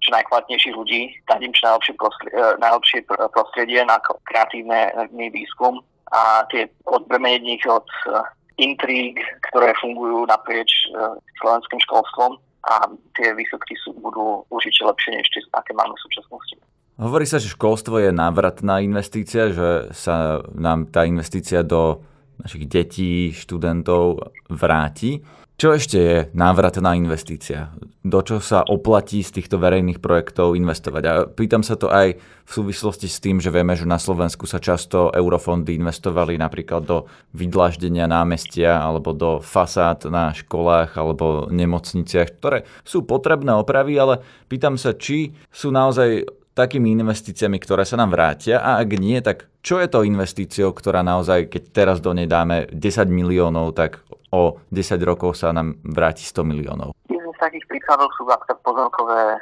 čo 0.00 0.08
najkvalitnejších 0.08 0.72
ľudí, 0.72 1.12
dať 1.28 1.40
im 1.44 1.52
čo 1.52 1.62
najlepšie, 1.68 1.94
prostredie, 2.00 2.40
najlepšie 2.56 2.98
prostredie 3.36 3.80
na 3.84 4.00
kreatívny 4.00 5.28
výskum 5.28 5.84
a 6.12 6.44
tie 6.52 6.68
odbremenenie 6.84 7.56
od 7.66 7.88
eh, 8.08 8.20
intríg, 8.60 9.16
ktoré 9.50 9.72
fungujú 9.80 10.28
naprieč 10.28 10.70
eh, 10.92 11.16
slovenským 11.40 11.80
školstvom 11.88 12.36
a 12.68 12.86
tie 13.18 13.34
výsledky 13.34 13.74
sú, 13.82 13.96
budú 13.98 14.46
určite 14.52 14.86
lepšie 14.86 15.18
než 15.18 15.26
tie, 15.32 15.42
aké 15.56 15.74
máme 15.74 15.96
v 15.96 16.04
súčasnosti. 16.06 16.54
Hovorí 17.00 17.26
sa, 17.26 17.42
že 17.42 17.50
školstvo 17.50 17.98
je 17.98 18.14
návratná 18.14 18.78
investícia, 18.84 19.50
že 19.50 19.90
sa 19.96 20.44
nám 20.54 20.92
tá 20.92 21.02
investícia 21.08 21.66
do 21.66 22.04
našich 22.38 22.68
detí, 22.68 23.34
študentov 23.34 24.30
vráti. 24.46 25.24
Čo 25.60 25.78
ešte 25.78 25.98
je 26.00 26.16
návratná 26.34 26.98
investícia? 26.98 27.70
Do 28.02 28.18
čo 28.24 28.42
sa 28.42 28.66
oplatí 28.66 29.22
z 29.22 29.38
týchto 29.38 29.62
verejných 29.62 30.02
projektov 30.02 30.58
investovať? 30.58 31.02
A 31.06 31.12
pýtam 31.30 31.62
sa 31.62 31.78
to 31.78 31.86
aj 31.86 32.18
v 32.18 32.50
súvislosti 32.50 33.06
s 33.06 33.22
tým, 33.22 33.38
že 33.38 33.52
vieme, 33.52 33.78
že 33.78 33.86
na 33.86 34.00
Slovensku 34.00 34.48
sa 34.50 34.58
často 34.58 35.14
eurofondy 35.14 35.78
investovali 35.78 36.34
napríklad 36.34 36.82
do 36.82 37.06
vydláždenia 37.36 38.10
námestia 38.10 38.82
alebo 38.82 39.14
do 39.14 39.38
fasád 39.38 40.10
na 40.10 40.34
školách 40.34 40.98
alebo 40.98 41.46
nemocniciach, 41.52 42.42
ktoré 42.42 42.66
sú 42.82 43.06
potrebné 43.06 43.54
opravy, 43.54 43.94
ale 44.02 44.18
pýtam 44.50 44.74
sa, 44.74 44.96
či 44.98 45.30
sú 45.54 45.70
naozaj 45.70 46.26
takými 46.52 46.92
investíciami, 47.00 47.56
ktoré 47.56 47.88
sa 47.88 47.96
nám 47.96 48.12
vrátia 48.12 48.60
a 48.60 48.82
ak 48.82 48.90
nie, 49.00 49.16
tak 49.24 49.48
čo 49.64 49.78
je 49.78 49.88
to 49.88 50.04
investíciou, 50.04 50.74
ktorá 50.74 51.00
naozaj, 51.00 51.48
keď 51.48 51.62
teraz 51.70 51.98
do 52.02 52.12
nej 52.12 52.26
dáme 52.26 52.68
10 52.74 53.08
miliónov, 53.08 53.72
tak 53.72 54.04
o 54.32 54.56
10 54.72 54.96
rokov 55.04 55.36
sa 55.36 55.52
nám 55.52 55.76
vráti 55.84 56.24
100 56.24 56.48
miliónov. 56.48 56.96
Jedným 57.12 57.32
z 57.36 57.40
takých 57.40 57.68
príkladov 57.68 58.08
sú 58.16 58.24
napríklad 58.24 58.58
pozemkové 58.64 59.20
e, 59.36 59.40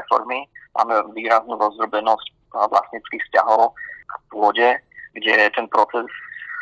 reformy. 0.00 0.48
Máme 0.74 1.12
výraznú 1.12 1.60
rozdrobenosť 1.60 2.26
e, 2.26 2.32
vlastnických 2.56 3.22
vzťahov 3.28 3.76
v 3.76 4.24
pôde, 4.32 4.68
kde 5.12 5.52
ten 5.52 5.68
proces 5.68 6.08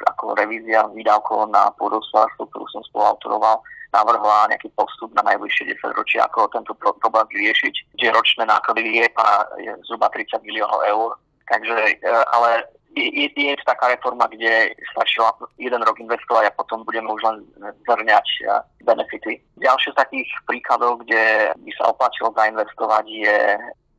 ako 0.02 0.34
revízia 0.34 0.90
výdavkov 0.90 1.54
na 1.54 1.70
pôdospodárstvo, 1.78 2.50
ktorú 2.50 2.66
som 2.74 2.82
spoluautoroval, 2.90 3.62
navrhla 3.94 4.50
nejaký 4.50 4.72
postup 4.74 5.14
na 5.14 5.22
najbližšie 5.22 5.78
10 5.78 5.94
ročí, 5.94 6.18
ako 6.18 6.50
tento 6.50 6.74
problém 6.74 7.26
vyriešiť, 7.30 7.74
kde 7.94 8.06
ročné 8.10 8.42
náklady 8.50 9.06
je 9.62 9.70
zhruba 9.86 10.10
30 10.10 10.42
miliónov 10.42 10.80
eur. 10.90 11.10
Takže, 11.46 11.76
e, 12.02 12.10
ale 12.34 12.66
je, 12.96 13.04
je, 13.08 13.28
je 13.32 13.56
taká 13.64 13.88
reforma, 13.88 14.28
kde 14.28 14.72
stačilo 14.92 15.32
jeden 15.56 15.82
rok 15.82 15.96
investovať 16.00 16.48
a 16.48 16.56
potom 16.56 16.84
budeme 16.84 17.08
už 17.08 17.22
len 17.24 17.36
zhrňať 17.88 18.26
eh, 18.44 18.60
benefity. 18.84 19.40
Ďalšie 19.58 19.92
z 19.92 20.00
takých 20.00 20.28
príkladov, 20.44 21.04
kde 21.04 21.52
by 21.56 21.70
sa 21.76 21.88
oplatilo 21.88 22.32
zainvestovať, 22.36 23.04
je 23.08 23.36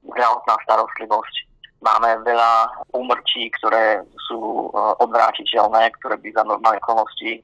zdravotná 0.06 0.56
starostlivosť. 0.68 1.36
Máme 1.84 2.24
veľa 2.24 2.52
úmrtí, 2.96 3.52
ktoré 3.62 4.06
sú 4.30 4.70
eh, 4.70 4.78
odvrátiteľné, 5.02 5.92
ktoré 6.02 6.16
by 6.22 6.30
za 6.34 6.44
normálne 6.46 6.80
okolnosti, 6.84 7.42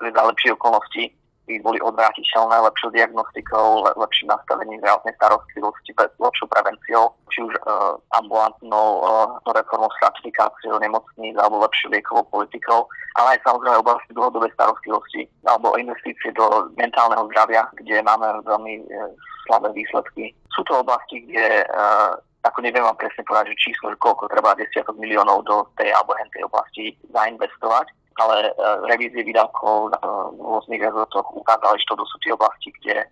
za 0.00 0.22
lepšie 0.24 0.56
okolnosti 0.56 1.04
by 1.50 1.56
boli 1.66 1.78
odvrátiteľné 1.82 2.56
lepšou 2.70 2.94
diagnostikou, 2.94 3.82
le, 3.82 3.90
lepším 3.98 4.30
nastavením 4.30 4.78
zdravotnej 4.78 5.14
starostlivosti, 5.18 5.90
lepšou 5.98 6.46
prevenciou, 6.46 7.10
či 7.34 7.42
už 7.42 7.54
uh, 7.66 7.98
ambulantnou 8.14 8.88
uh, 9.02 9.34
reformou 9.50 9.90
stratifikáciou 9.98 10.78
nemocníc 10.78 11.34
alebo 11.34 11.66
lepšou 11.66 11.90
liekovou 11.90 12.22
politikou, 12.30 12.86
ale 13.18 13.34
aj 13.34 13.42
samozrejme 13.42 13.82
oblasti 13.82 14.10
dlhodobej 14.14 14.54
starostlivosti 14.54 15.26
alebo 15.50 15.74
investície 15.74 16.30
do 16.38 16.70
mentálneho 16.78 17.26
zdravia, 17.34 17.66
kde 17.82 17.98
máme 18.06 18.46
veľmi 18.46 18.74
uh, 18.86 19.10
slabé 19.50 19.74
výsledky. 19.74 20.30
Sú 20.54 20.62
to 20.70 20.86
oblasti, 20.86 21.26
kde 21.26 21.66
uh, 21.66 22.14
ako 22.40 22.64
neviem 22.64 22.80
vám 22.80 22.96
presne 22.96 23.20
povedať, 23.28 23.52
že 23.52 23.68
číslo, 23.68 23.92
že 23.92 24.00
koľko 24.00 24.32
treba 24.32 24.56
desiatok 24.56 24.96
miliónov 24.96 25.44
do 25.44 25.68
tej 25.76 25.92
alebo 25.92 26.16
tej 26.32 26.46
oblasti 26.48 26.84
zainvestovať, 27.12 27.92
ale 28.20 28.36
e, 28.44 28.50
revízie 28.84 29.24
výdavkov 29.24 29.88
e, 29.88 29.90
v 30.36 30.40
rôznych 30.44 30.82
rezortoch 30.84 31.24
ukázali, 31.32 31.80
že 31.80 31.88
to 31.88 32.04
sú 32.04 32.16
tie 32.20 32.32
oblasti, 32.36 32.68
kde 32.80 32.96
e, 33.00 33.06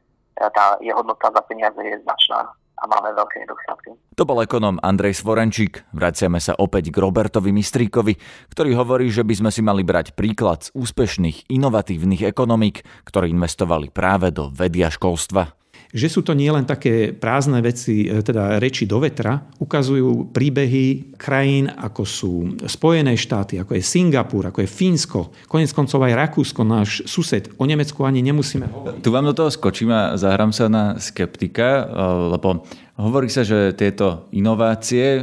tá 0.52 0.76
je 0.84 0.92
hodnota 0.92 1.32
za 1.32 1.42
peniaze 1.48 1.80
je 1.80 1.96
značná 2.04 2.52
a 2.78 2.84
máme 2.86 3.10
veľké 3.10 3.42
nedostatky. 3.42 3.90
To 4.14 4.22
bol 4.22 4.38
ekonom 4.38 4.78
Andrej 4.78 5.18
Svorenčík. 5.18 5.82
Vraciame 5.90 6.38
sa 6.38 6.54
opäť 6.54 6.94
k 6.94 7.02
Robertovi 7.02 7.50
Mistríkovi, 7.50 8.14
ktorý 8.54 8.78
hovorí, 8.78 9.10
že 9.10 9.26
by 9.26 9.34
sme 9.34 9.50
si 9.50 9.66
mali 9.66 9.82
brať 9.82 10.14
príklad 10.14 10.70
z 10.70 10.74
úspešných, 10.78 11.50
inovatívnych 11.50 12.22
ekonomík, 12.22 12.86
ktoré 13.02 13.34
investovali 13.34 13.90
práve 13.90 14.30
do 14.30 14.46
vedia 14.54 14.94
školstva 14.94 15.57
že 15.88 16.08
sú 16.12 16.20
to 16.20 16.36
nielen 16.36 16.68
také 16.68 17.16
prázdne 17.16 17.64
veci, 17.64 18.04
e, 18.04 18.20
teda 18.20 18.60
reči 18.60 18.84
do 18.84 19.00
vetra, 19.00 19.40
ukazujú 19.56 20.32
príbehy 20.32 21.16
krajín, 21.16 21.72
ako 21.72 22.02
sú 22.04 22.32
Spojené 22.68 23.16
štáty, 23.16 23.56
ako 23.56 23.76
je 23.76 23.82
Singapur, 23.82 24.44
ako 24.48 24.64
je 24.64 24.68
Fínsko, 24.68 25.20
konec 25.48 25.72
koncov 25.72 26.04
aj 26.04 26.16
Rakúsko, 26.16 26.60
náš 26.64 27.04
sused. 27.08 27.48
O 27.56 27.64
Nemecku 27.64 28.04
ani 28.04 28.20
nemusíme 28.20 28.68
hovoriť. 28.68 29.00
Tu 29.00 29.08
vám 29.08 29.24
do 29.24 29.34
toho 29.36 29.48
skočím 29.48 29.88
a 29.92 30.16
zahrám 30.20 30.52
sa 30.52 30.68
na 30.68 31.00
skeptika, 31.00 31.68
e, 31.68 31.82
lebo 32.36 32.68
hovorí 33.00 33.32
sa, 33.32 33.46
že 33.46 33.72
tieto 33.72 34.28
inovácie 34.34 35.22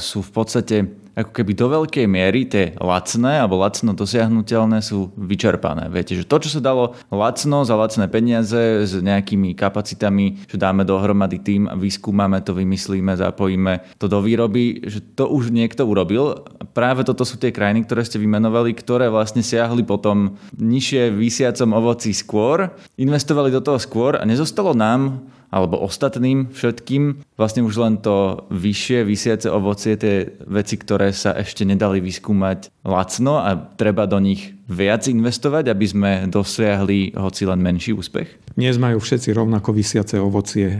sú 0.00 0.24
v 0.24 0.30
podstate 0.32 0.76
ako 1.18 1.34
keby 1.34 1.52
do 1.58 1.66
veľkej 1.66 2.06
miery 2.06 2.46
tie 2.46 2.78
lacné 2.78 3.42
alebo 3.42 3.58
lacno 3.58 3.90
dosiahnutelné 3.90 4.78
sú 4.78 5.10
vyčerpané. 5.18 5.90
Viete, 5.90 6.14
že 6.14 6.22
to, 6.22 6.38
čo 6.38 6.58
sa 6.58 6.60
dalo 6.62 6.94
lacno 7.10 7.66
za 7.66 7.74
lacné 7.74 8.06
peniaze 8.06 8.86
s 8.86 8.94
nejakými 8.94 9.58
kapacitami, 9.58 10.46
že 10.46 10.54
dáme 10.54 10.86
dohromady 10.86 11.42
tým, 11.42 11.66
vyskúmame 11.74 12.38
to, 12.46 12.54
vymyslíme, 12.54 13.18
zapojíme 13.18 13.98
to 13.98 14.06
do 14.06 14.22
výroby, 14.22 14.86
že 14.86 15.02
to 15.18 15.26
už 15.26 15.50
niekto 15.50 15.82
urobil. 15.82 16.46
Práve 16.70 17.02
toto 17.02 17.26
sú 17.26 17.34
tie 17.34 17.50
krajiny, 17.50 17.82
ktoré 17.82 18.06
ste 18.06 18.22
vymenovali, 18.22 18.70
ktoré 18.78 19.10
vlastne 19.10 19.42
siahli 19.42 19.82
potom 19.82 20.38
nižšie 20.54 21.10
vysiacom 21.10 21.74
ovoci 21.74 22.14
skôr, 22.14 22.70
investovali 22.94 23.50
do 23.50 23.58
toho 23.58 23.82
skôr 23.82 24.14
a 24.14 24.22
nezostalo 24.22 24.70
nám 24.70 25.26
alebo 25.48 25.80
ostatným 25.80 26.52
všetkým. 26.52 27.24
Vlastne 27.40 27.64
už 27.64 27.74
len 27.80 27.94
to 28.02 28.44
vyššie 28.52 29.06
vysiace 29.06 29.48
ovocie, 29.48 29.96
tie 29.96 30.28
veci, 30.44 30.76
ktoré 30.76 31.14
sa 31.16 31.32
ešte 31.32 31.64
nedali 31.64 32.04
vyskúmať 32.04 32.68
lacno 32.84 33.40
a 33.40 33.56
treba 33.56 34.04
do 34.04 34.20
nich 34.20 34.57
viac 34.68 35.08
investovať, 35.08 35.72
aby 35.72 35.86
sme 35.88 36.10
dosiahli 36.28 37.16
hoci 37.16 37.48
len 37.48 37.58
menší 37.64 37.96
úspech? 37.96 38.52
Dnes 38.52 38.76
majú 38.76 39.00
všetci 39.00 39.32
rovnako 39.32 39.72
vysiace 39.72 40.20
ovocie. 40.20 40.68
E, 40.68 40.76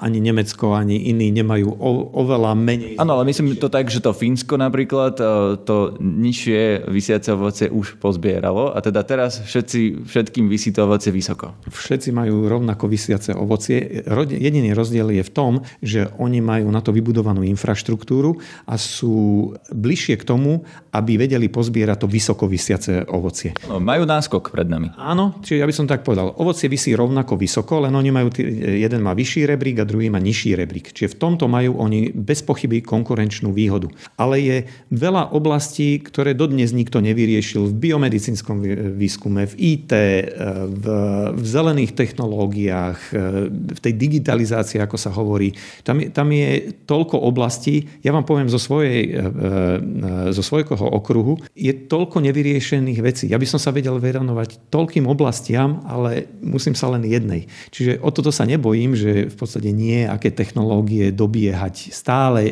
ani 0.00 0.18
Nemecko, 0.24 0.72
ani 0.72 1.12
iní 1.12 1.28
nemajú 1.28 1.76
oveľa 2.16 2.56
menej. 2.56 2.96
Áno, 2.96 3.20
ale 3.20 3.28
myslím 3.28 3.52
to 3.60 3.68
tak, 3.68 3.92
že 3.92 4.00
to 4.00 4.16
Fínsko 4.16 4.56
napríklad 4.56 5.20
e, 5.20 5.24
to 5.60 6.00
nižšie 6.00 6.88
vysiace 6.88 7.36
ovocie 7.36 7.68
už 7.68 8.00
pozbieralo 8.00 8.72
a 8.72 8.78
teda 8.80 9.04
teraz 9.04 9.44
všetci, 9.44 10.08
všetkým 10.08 10.48
vysí 10.48 10.72
to 10.72 10.88
ovocie 10.88 11.12
vysoko. 11.12 11.52
Všetci 11.68 12.14
majú 12.16 12.48
rovnako 12.48 12.88
vysiace 12.88 13.36
ovocie. 13.36 14.06
Jediný 14.32 14.72
rozdiel 14.72 15.12
je 15.12 15.26
v 15.26 15.34
tom, 15.34 15.52
že 15.84 16.08
oni 16.16 16.40
majú 16.40 16.72
na 16.72 16.80
to 16.80 16.96
vybudovanú 16.96 17.44
infraštruktúru 17.44 18.40
a 18.64 18.80
sú 18.80 19.52
bližšie 19.68 20.16
k 20.16 20.24
tomu, 20.24 20.64
aby 20.94 21.20
vedeli 21.20 21.52
pozbierať 21.52 22.06
to 22.06 22.08
vysoko 22.08 22.46
vysiace 22.46 23.01
ovocie. 23.08 23.56
No, 23.66 23.80
majú 23.80 24.04
náskok 24.04 24.52
pred 24.52 24.68
nami. 24.68 24.92
Áno, 24.98 25.40
čiže 25.40 25.62
ja 25.62 25.66
by 25.66 25.74
som 25.74 25.86
tak 25.88 26.04
povedal. 26.04 26.34
Ovocie 26.36 26.68
vysí 26.68 26.92
rovnako 26.92 27.38
vysoko, 27.40 27.80
len 27.82 27.94
oni 27.96 28.10
majú, 28.12 28.28
jeden 28.58 29.00
má 29.00 29.16
vyšší 29.16 29.48
rebrík 29.48 29.80
a 29.80 29.88
druhý 29.88 30.12
má 30.12 30.20
nižší 30.20 30.58
rebrík. 30.58 30.92
Čiže 30.92 31.16
v 31.16 31.18
tomto 31.18 31.48
majú 31.48 31.80
oni 31.80 32.12
bez 32.12 32.44
pochyby 32.44 32.84
konkurenčnú 32.84 33.54
výhodu. 33.54 33.88
Ale 34.20 34.42
je 34.42 34.56
veľa 34.92 35.32
oblastí, 35.32 36.02
ktoré 36.02 36.36
dodnes 36.36 36.74
nikto 36.76 37.00
nevyriešil 37.00 37.70
v 37.70 37.74
biomedicínskom 37.88 38.60
výskume, 38.98 39.48
v 39.48 39.54
IT, 39.56 39.92
v, 40.68 40.86
v 41.32 41.44
zelených 41.46 41.96
technológiách, 41.96 43.00
v 43.72 43.78
tej 43.80 43.92
digitalizácii, 43.96 44.82
ako 44.82 44.96
sa 45.00 45.14
hovorí. 45.14 45.54
Tam, 45.86 46.02
tam 46.12 46.28
je 46.34 46.74
toľko 46.84 47.16
oblastí. 47.22 47.88
Ja 48.04 48.12
vám 48.12 48.26
poviem 48.28 48.50
zo, 48.50 48.60
svojej, 48.60 49.14
zo 50.34 50.42
svojho 50.42 50.74
okruhu, 50.76 51.40
je 51.56 51.72
toľko 51.72 52.20
nevyriešených 52.20 52.91
vecí. 53.00 53.24
Ja 53.30 53.40
by 53.40 53.46
som 53.48 53.62
sa 53.62 53.72
vedel 53.72 53.96
venovať 53.96 54.68
toľkým 54.68 55.08
oblastiam, 55.08 55.80
ale 55.88 56.28
musím 56.42 56.76
sa 56.76 56.90
len 56.92 57.06
jednej. 57.06 57.48
Čiže 57.70 58.02
o 58.02 58.10
toto 58.12 58.34
sa 58.34 58.44
nebojím, 58.44 58.92
že 58.98 59.30
v 59.30 59.36
podstate 59.38 59.70
nie 59.70 60.04
aké 60.04 60.34
technológie 60.34 61.14
dobiehať. 61.14 61.94
Stále 61.94 62.50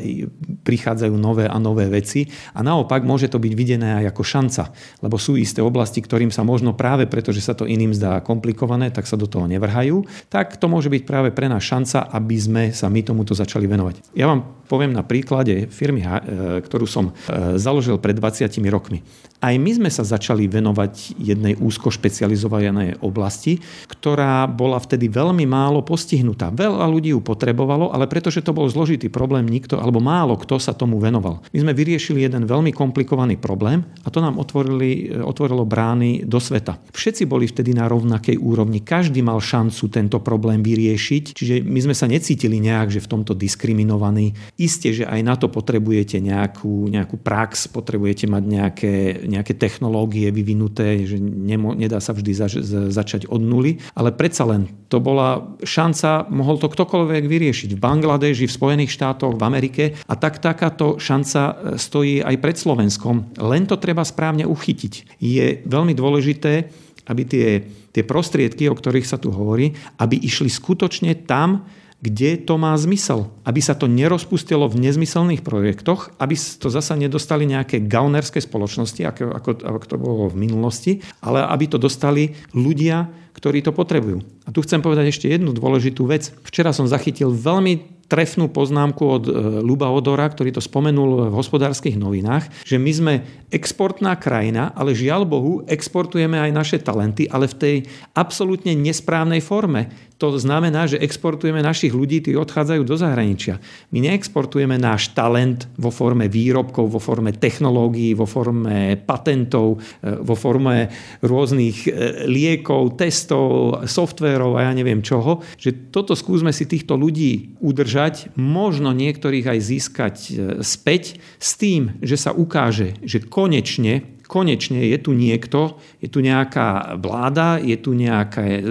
prichádzajú 0.63 1.15
nové 1.19 1.51
a 1.51 1.59
nové 1.59 1.91
veci 1.91 2.31
a 2.55 2.63
naopak 2.63 3.03
môže 3.03 3.27
to 3.27 3.43
byť 3.43 3.53
videné 3.59 3.89
aj 4.05 4.15
ako 4.15 4.23
šanca, 4.23 4.63
lebo 5.03 5.19
sú 5.19 5.35
isté 5.35 5.59
oblasti, 5.59 5.99
ktorým 5.99 6.31
sa 6.31 6.47
možno 6.47 6.79
práve 6.79 7.11
preto, 7.11 7.35
že 7.35 7.43
sa 7.43 7.59
to 7.59 7.67
iným 7.67 7.91
zdá 7.91 8.23
komplikované, 8.23 8.95
tak 8.95 9.11
sa 9.11 9.19
do 9.19 9.27
toho 9.27 9.51
nevrhajú, 9.51 10.07
tak 10.31 10.63
to 10.63 10.71
môže 10.71 10.87
byť 10.87 11.03
práve 11.03 11.35
pre 11.35 11.51
nás 11.51 11.67
šanca, 11.67 12.07
aby 12.15 12.37
sme 12.39 12.63
sa 12.71 12.87
my 12.87 13.03
tomuto 13.03 13.35
začali 13.35 13.67
venovať. 13.67 14.15
Ja 14.15 14.31
vám 14.31 14.61
poviem 14.71 14.95
na 14.95 15.03
príklade 15.03 15.67
firmy, 15.67 16.07
e, 16.07 16.63
ktorú 16.63 16.87
som 16.87 17.11
e, 17.11 17.59
založil 17.59 17.99
pred 17.99 18.15
20 18.15 18.47
rokmi. 18.71 19.03
Aj 19.43 19.51
my 19.59 19.71
sme 19.75 19.91
sa 19.91 20.07
začali 20.07 20.30
venovať 20.37 21.17
jednej 21.17 21.55
úzko 21.57 21.89
špecializovanej 21.89 23.01
oblasti, 23.01 23.59
ktorá 23.89 24.45
bola 24.45 24.77
vtedy 24.77 25.09
veľmi 25.09 25.49
málo 25.49 25.81
postihnutá. 25.81 26.53
Veľa 26.53 26.85
ľudí 26.91 27.17
ju 27.17 27.25
potrebovalo, 27.25 27.91
ale 27.95 28.11
pretože 28.11 28.45
to 28.45 28.53
bol 28.53 28.69
zložitý 28.69 29.09
problém, 29.09 29.49
nikto 29.49 29.81
alebo 29.81 30.03
málo 30.03 30.37
kto 30.37 30.61
sa 30.61 30.77
tomu 30.77 31.01
venoval. 31.01 31.41
My 31.55 31.59
sme 31.65 31.73
vyriešili 31.73 32.27
jeden 32.27 32.45
veľmi 32.45 32.75
komplikovaný 32.75 33.41
problém 33.41 33.87
a 34.05 34.09
to 34.13 34.21
nám 34.21 34.37
otvorili, 34.37 35.09
otvorilo 35.23 35.65
brány 35.65 36.27
do 36.27 36.37
sveta. 36.37 36.77
Všetci 36.93 37.25
boli 37.25 37.47
vtedy 37.49 37.73
na 37.73 37.87
rovnakej 37.87 38.37
úrovni, 38.37 38.85
každý 38.85 39.25
mal 39.25 39.41
šancu 39.41 39.89
tento 39.89 40.19
problém 40.21 40.61
vyriešiť, 40.61 41.25
čiže 41.33 41.55
my 41.65 41.81
sme 41.81 41.95
sa 41.97 42.11
necítili 42.11 42.61
nejak, 42.61 42.93
že 42.93 43.01
v 43.01 43.11
tomto 43.11 43.33
diskriminovaní. 43.33 44.35
Isté, 44.61 44.93
že 44.93 45.05
aj 45.09 45.21
na 45.23 45.35
to 45.39 45.49
potrebujete 45.49 46.21
nejakú, 46.21 46.91
nejakú 46.91 47.17
prax, 47.17 47.71
potrebujete 47.71 48.27
mať 48.27 48.43
nejaké, 48.45 48.95
nejaké 49.31 49.55
technológie 49.55 50.10
vyvinuté, 50.11 51.07
že 51.07 51.23
nemo, 51.23 51.73
nedá 51.73 52.03
sa 52.03 52.11
vždy 52.11 52.33
zač- 52.35 52.63
začať 52.91 53.31
od 53.31 53.39
nuly, 53.39 53.79
ale 53.95 54.11
predsa 54.11 54.43
len 54.45 54.67
to 54.91 54.99
bola 54.99 55.55
šanca, 55.63 56.27
mohol 56.35 56.59
to 56.59 56.67
ktokoľvek 56.67 57.25
vyriešiť 57.31 57.79
v 57.79 57.83
Bangladeži, 57.83 58.51
v 58.51 58.57
Spojených 58.59 58.91
štátoch, 58.91 59.39
v 59.39 59.47
Amerike 59.47 59.85
a 60.11 60.15
tak 60.19 60.43
takáto 60.43 60.99
šanca 60.99 61.75
stojí 61.79 62.19
aj 62.21 62.37
pred 62.43 62.57
Slovenskom. 62.59 63.39
Len 63.39 63.65
to 63.71 63.79
treba 63.79 64.03
správne 64.03 64.43
uchytiť. 64.45 65.23
Je 65.23 65.63
veľmi 65.63 65.95
dôležité, 65.95 66.67
aby 67.07 67.23
tie, 67.27 67.49
tie 67.91 68.03
prostriedky, 68.07 68.71
o 68.71 68.75
ktorých 68.75 69.07
sa 69.07 69.19
tu 69.19 69.35
hovorí, 69.35 69.75
aby 69.99 70.19
išli 70.19 70.51
skutočne 70.51 71.27
tam, 71.27 71.67
kde 72.01 72.41
to 72.41 72.57
má 72.57 72.73
zmysel. 72.81 73.29
Aby 73.45 73.61
sa 73.61 73.77
to 73.77 73.85
nerozpustilo 73.85 74.65
v 74.67 74.81
nezmyselných 74.89 75.45
projektoch, 75.45 76.17
aby 76.17 76.35
to 76.37 76.73
zasa 76.73 76.97
nedostali 76.97 77.45
nejaké 77.45 77.85
gaunerské 77.85 78.41
spoločnosti, 78.41 79.05
ako, 79.05 79.25
ako, 79.37 79.51
ako 79.61 79.87
to 79.87 79.97
bolo 80.01 80.25
v 80.33 80.41
minulosti, 80.49 80.93
ale 81.21 81.45
aby 81.45 81.69
to 81.69 81.77
dostali 81.77 82.33
ľudia, 82.57 83.09
ktorí 83.37 83.61
to 83.63 83.77
potrebujú. 83.77 84.25
A 84.45 84.51
tu 84.51 84.65
chcem 84.65 84.83
povedať 84.83 85.13
ešte 85.13 85.31
jednu 85.31 85.55
dôležitú 85.55 86.09
vec. 86.09 86.33
Včera 86.43 86.75
som 86.75 86.89
zachytil 86.89 87.31
veľmi 87.31 88.01
trefnú 88.11 88.51
poznámku 88.51 89.03
od 89.07 89.25
e, 89.31 89.33
Luba 89.63 89.87
Odora, 89.87 90.27
ktorý 90.27 90.51
to 90.51 90.59
spomenul 90.59 91.31
v 91.31 91.37
hospodárskych 91.39 91.95
novinách, 91.95 92.51
že 92.67 92.75
my 92.75 92.91
sme 92.91 93.15
exportná 93.55 94.19
krajina, 94.19 94.75
ale 94.75 94.99
žiaľ 94.99 95.23
Bohu, 95.31 95.63
exportujeme 95.71 96.43
aj 96.43 96.51
naše 96.51 96.79
talenty, 96.83 97.31
ale 97.31 97.47
v 97.47 97.55
tej 97.55 97.77
absolútne 98.19 98.75
nesprávnej 98.75 99.39
forme. 99.39 100.10
To 100.21 100.37
znamená, 100.37 100.85
že 100.85 101.01
exportujeme 101.01 101.65
našich 101.65 101.97
ľudí, 101.97 102.21
tí 102.21 102.37
odchádzajú 102.37 102.85
do 102.85 102.93
zahraničia. 102.93 103.57
My 103.89 104.05
neexportujeme 104.05 104.77
náš 104.77 105.17
talent 105.17 105.65
vo 105.81 105.89
forme 105.89 106.29
výrobkov, 106.29 106.93
vo 106.93 107.01
forme 107.01 107.33
technológií, 107.33 108.13
vo 108.13 108.29
forme 108.29 109.01
patentov, 109.01 109.81
e, 110.05 110.21
vo 110.21 110.37
forme 110.37 110.93
rôznych 111.25 111.89
e, 111.89 111.91
liekov, 112.29 113.01
testov, 113.01 113.81
softvérov 113.89 114.61
a 114.61 114.69
ja 114.69 114.73
neviem 114.77 115.01
čoho. 115.01 115.41
Že 115.57 115.89
toto 115.89 116.13
skúsme 116.13 116.53
si 116.53 116.69
týchto 116.69 117.01
ľudí 117.01 117.57
udržať, 117.65 118.37
možno 118.37 118.93
niektorých 118.93 119.57
aj 119.57 119.59
získať 119.65 120.17
e, 120.21 120.33
späť 120.61 121.17
s 121.41 121.57
tým, 121.57 121.97
že 122.05 122.21
sa 122.21 122.37
ukáže, 122.37 123.01
že 123.01 123.25
konečne 123.25 124.20
konečne 124.31 124.87
je 124.87 124.95
tu 125.03 125.11
niekto, 125.11 125.83
je 125.99 126.07
tu 126.07 126.23
nejaká 126.23 126.95
vláda, 127.03 127.59
je 127.59 127.75
tu 127.75 127.99
nejaké 127.99 128.63
e, 128.63 128.65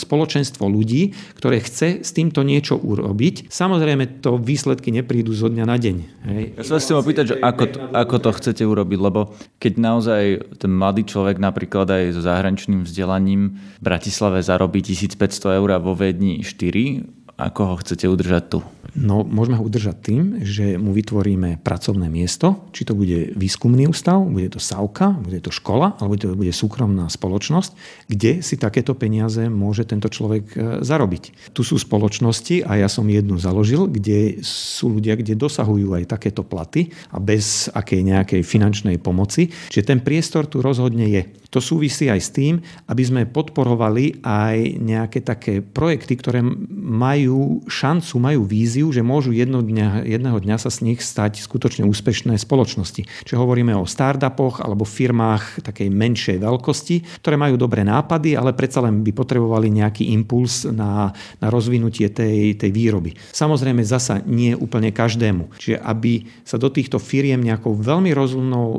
spoločenstvo 0.00 0.64
ľudí, 0.64 1.12
ktoré 1.36 1.60
chce 1.60 2.00
s 2.00 2.16
týmto 2.16 2.40
niečo 2.40 2.80
urobiť. 2.80 3.52
Samozrejme, 3.52 4.24
to 4.24 4.40
výsledky 4.40 4.88
neprídu 4.88 5.36
zo 5.36 5.52
dňa 5.52 5.64
na 5.68 5.76
deň. 5.76 5.96
Hej. 6.32 6.44
Ja 6.56 6.62
sa 6.64 6.72
vás 6.80 6.82
chcem 6.88 6.96
opýtať, 6.96 7.24
že 7.28 7.36
ako 7.44 7.64
to, 7.68 7.78
ako 7.92 8.16
to 8.24 8.30
chcete 8.40 8.62
urobiť, 8.64 8.98
lebo 8.98 9.36
keď 9.60 9.72
naozaj 9.76 10.22
ten 10.56 10.72
mladý 10.72 11.04
človek 11.04 11.36
napríklad 11.36 11.92
aj 11.92 12.16
so 12.16 12.24
zahraničným 12.24 12.88
vzdelaním 12.88 13.60
v 13.76 13.82
Bratislave 13.84 14.40
zarobí 14.40 14.80
1500 14.80 15.60
eur 15.60 15.68
a 15.76 15.78
vo 15.78 15.92
Viedni 15.92 16.40
4, 16.40 17.36
ako 17.36 17.60
ho 17.68 17.74
chcete 17.84 18.08
udržať 18.08 18.44
tu? 18.48 18.58
No, 18.96 19.28
môžeme 19.28 19.60
ho 19.60 19.64
udržať 19.68 19.96
tým, 20.00 20.22
že 20.40 20.80
mu 20.80 20.96
vytvoríme 20.96 21.60
pracovné 21.60 22.08
miesto, 22.08 22.64
či 22.72 22.88
to 22.88 22.96
bude 22.96 23.36
výskumný 23.36 23.84
ústav, 23.84 24.24
bude 24.24 24.48
to 24.48 24.56
SAUKA, 24.56 25.20
bude 25.20 25.44
to 25.44 25.52
škola, 25.52 26.00
alebo 26.00 26.16
to 26.16 26.32
bude 26.32 26.48
súkromná 26.50 27.12
spoločnosť, 27.12 27.76
kde 28.08 28.40
si 28.40 28.56
takéto 28.56 28.96
peniaze 28.96 29.52
môže 29.52 29.84
tento 29.84 30.08
človek 30.08 30.44
e, 30.52 30.56
zarobiť. 30.80 31.52
Tu 31.52 31.60
sú 31.60 31.76
spoločnosti, 31.76 32.64
a 32.64 32.80
ja 32.80 32.88
som 32.88 33.04
jednu 33.04 33.36
založil, 33.36 33.84
kde 33.84 34.40
sú 34.40 34.96
ľudia, 34.96 35.20
kde 35.20 35.36
dosahujú 35.36 35.92
aj 35.92 36.16
takéto 36.16 36.40
platy 36.40 36.88
a 37.12 37.20
bez 37.20 37.68
akej 37.76 38.00
nejakej 38.00 38.40
finančnej 38.40 38.96
pomoci. 38.96 39.52
Čiže 39.68 39.92
ten 39.92 40.00
priestor 40.00 40.48
tu 40.48 40.64
rozhodne 40.64 41.04
je. 41.04 41.22
To 41.52 41.62
súvisí 41.62 42.10
aj 42.10 42.20
s 42.20 42.30
tým, 42.34 42.60
aby 42.90 43.02
sme 43.06 43.22
podporovali 43.30 44.20
aj 44.24 44.76
nejaké 44.82 45.22
také 45.22 45.62
projekty, 45.62 46.18
ktoré 46.18 46.40
majú 46.76 47.62
šancu, 47.70 48.14
majú 48.18 48.42
víziu, 48.44 48.85
že 48.90 49.06
môžu 49.06 49.30
jedno 49.32 49.62
dňa, 49.62 50.06
jedného 50.06 50.38
dňa 50.42 50.56
sa 50.58 50.70
z 50.70 50.92
nich 50.92 51.00
stať 51.02 51.40
skutočne 51.42 51.86
úspešné 51.86 52.36
spoločnosti. 52.36 53.06
Čiže 53.06 53.36
hovoríme 53.40 53.72
o 53.78 53.88
startupoch 53.88 54.60
alebo 54.60 54.86
firmách 54.86 55.62
takej 55.62 55.88
menšej 55.88 56.36
veľkosti, 56.42 57.22
ktoré 57.22 57.36
majú 57.38 57.56
dobré 57.60 57.86
nápady, 57.86 58.34
ale 58.34 58.52
predsa 58.52 58.82
len 58.84 59.00
by 59.02 59.12
potrebovali 59.14 59.70
nejaký 59.72 60.10
impuls 60.12 60.66
na, 60.68 61.10
na 61.38 61.48
rozvinutie 61.48 62.10
tej, 62.10 62.58
tej 62.58 62.70
výroby. 62.70 63.14
Samozrejme 63.32 63.82
zasa 63.86 64.20
nie 64.26 64.52
úplne 64.52 64.90
každému. 64.90 65.54
Čiže 65.56 65.82
aby 65.82 66.26
sa 66.42 66.58
do 66.58 66.68
týchto 66.72 66.98
firiem 66.98 67.42
nejakou 67.42 67.76
veľmi 67.76 68.10
rozumnou 68.12 68.66
e, 68.66 68.78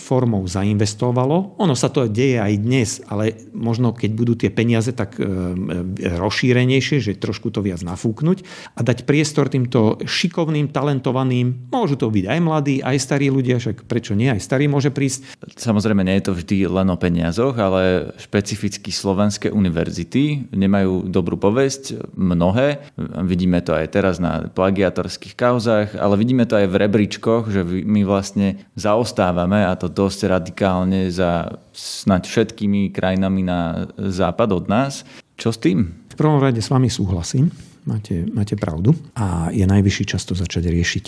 formou 0.00 0.44
zainvestovalo, 0.48 1.58
ono 1.60 1.74
sa 1.76 1.92
to 1.92 2.08
deje 2.08 2.40
aj 2.40 2.54
dnes, 2.60 2.90
ale 3.06 3.50
možno 3.52 3.92
keď 3.92 4.10
budú 4.16 4.32
tie 4.38 4.50
peniaze 4.52 4.92
tak 4.96 5.18
e, 5.18 5.24
e, 5.24 5.28
rozšírenejšie, 6.16 7.02
že 7.02 7.18
trošku 7.18 7.52
to 7.52 7.60
viac 7.60 7.82
nafúknuť 7.82 8.38
a 8.76 8.80
dať 8.80 9.04
priestor 9.04 9.45
týmto 9.48 10.00
šikovným, 10.02 10.70
talentovaným, 10.70 11.70
môžu 11.72 11.96
to 11.96 12.10
byť 12.10 12.24
aj 12.26 12.38
mladí, 12.42 12.76
aj 12.82 12.96
starí 12.98 13.30
ľudia, 13.32 13.58
však 13.58 13.86
prečo 13.86 14.12
nie, 14.12 14.30
aj 14.30 14.42
starý 14.42 14.66
môže 14.66 14.90
prísť. 14.90 15.38
Samozrejme 15.56 16.02
nie 16.04 16.18
je 16.20 16.26
to 16.28 16.36
vždy 16.36 16.66
len 16.68 16.88
o 16.92 16.96
peniazoch, 16.96 17.56
ale 17.56 18.12
špecificky 18.20 18.90
slovenské 18.90 19.48
univerzity 19.50 20.52
nemajú 20.52 21.08
dobrú 21.08 21.38
povesť, 21.40 22.14
mnohé. 22.14 22.92
Vidíme 23.24 23.62
to 23.62 23.76
aj 23.76 23.86
teraz 23.92 24.16
na 24.22 24.48
plagiatorských 24.50 25.34
kauzách, 25.38 25.96
ale 25.96 26.14
vidíme 26.18 26.44
to 26.44 26.58
aj 26.58 26.66
v 26.68 26.78
rebríčkoch, 26.86 27.50
že 27.50 27.62
my 27.64 28.02
vlastne 28.06 28.62
zaostávame 28.74 29.64
a 29.66 29.72
to 29.78 29.86
dosť 29.90 30.28
radikálne 30.28 31.08
za 31.12 31.60
snať 31.76 32.22
všetkými 32.24 32.90
krajinami 32.90 33.42
na 33.44 33.90
západ 33.96 34.48
od 34.56 34.64
nás. 34.66 35.04
Čo 35.36 35.52
s 35.52 35.60
tým? 35.60 36.08
V 36.08 36.16
prvom 36.16 36.40
rade 36.40 36.64
s 36.64 36.72
vami 36.72 36.88
súhlasím, 36.88 37.52
máte, 37.86 38.26
máte 38.34 38.58
pravdu 38.58 38.94
a 39.14 39.48
je 39.50 39.66
najvyšší 39.66 40.04
čas 40.04 40.26
to 40.26 40.34
začať 40.34 40.68
riešiť 40.68 41.04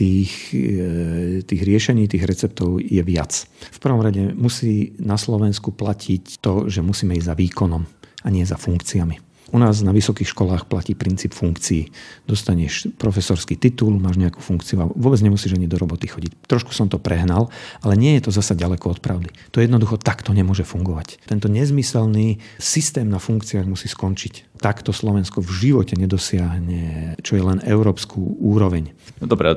tých, 0.00 0.32
e, 0.56 1.42
tých 1.44 1.62
riešení, 1.62 2.08
tých 2.08 2.24
receptov 2.24 2.80
je 2.80 3.02
viac. 3.04 3.44
V 3.70 3.78
prvom 3.78 4.00
rade 4.00 4.32
musí 4.32 4.96
na 4.96 5.20
Slovensku 5.20 5.76
platiť 5.76 6.40
to, 6.40 6.72
že 6.72 6.80
musíme 6.80 7.12
ísť 7.12 7.28
za 7.28 7.36
výkonom 7.36 7.82
a 8.24 8.28
nie 8.32 8.48
za 8.48 8.56
funkciami. 8.56 9.29
U 9.50 9.58
nás 9.58 9.82
na 9.82 9.90
vysokých 9.90 10.30
školách 10.30 10.70
platí 10.70 10.94
princíp 10.94 11.34
funkcií. 11.34 11.90
Dostaneš 12.26 12.94
profesorský 12.94 13.58
titul, 13.58 13.98
máš 13.98 14.16
nejakú 14.16 14.38
funkciu 14.38 14.82
a 14.82 14.86
vôbec 14.86 15.18
nemusíš 15.18 15.58
ani 15.58 15.66
do 15.66 15.74
roboty 15.74 16.06
chodiť. 16.06 16.46
Trošku 16.46 16.70
som 16.70 16.86
to 16.86 17.02
prehnal, 17.02 17.50
ale 17.82 17.98
nie 17.98 18.14
je 18.18 18.26
to 18.26 18.30
zasa 18.30 18.54
ďaleko 18.54 18.94
od 18.94 18.98
pravdy. 19.02 19.30
To 19.50 19.58
jednoducho 19.58 19.98
takto 19.98 20.30
nemôže 20.30 20.62
fungovať. 20.62 21.22
Tento 21.26 21.50
nezmyselný 21.50 22.38
systém 22.62 23.10
na 23.10 23.18
funkciách 23.18 23.66
musí 23.66 23.90
skončiť. 23.90 24.62
Takto 24.62 24.94
Slovensko 24.94 25.42
v 25.42 25.50
živote 25.50 25.98
nedosiahne, 25.98 27.16
čo 27.24 27.34
je 27.34 27.42
len 27.42 27.58
európsku 27.66 28.38
úroveň. 28.38 28.94
No 29.18 29.26
dobré, 29.26 29.56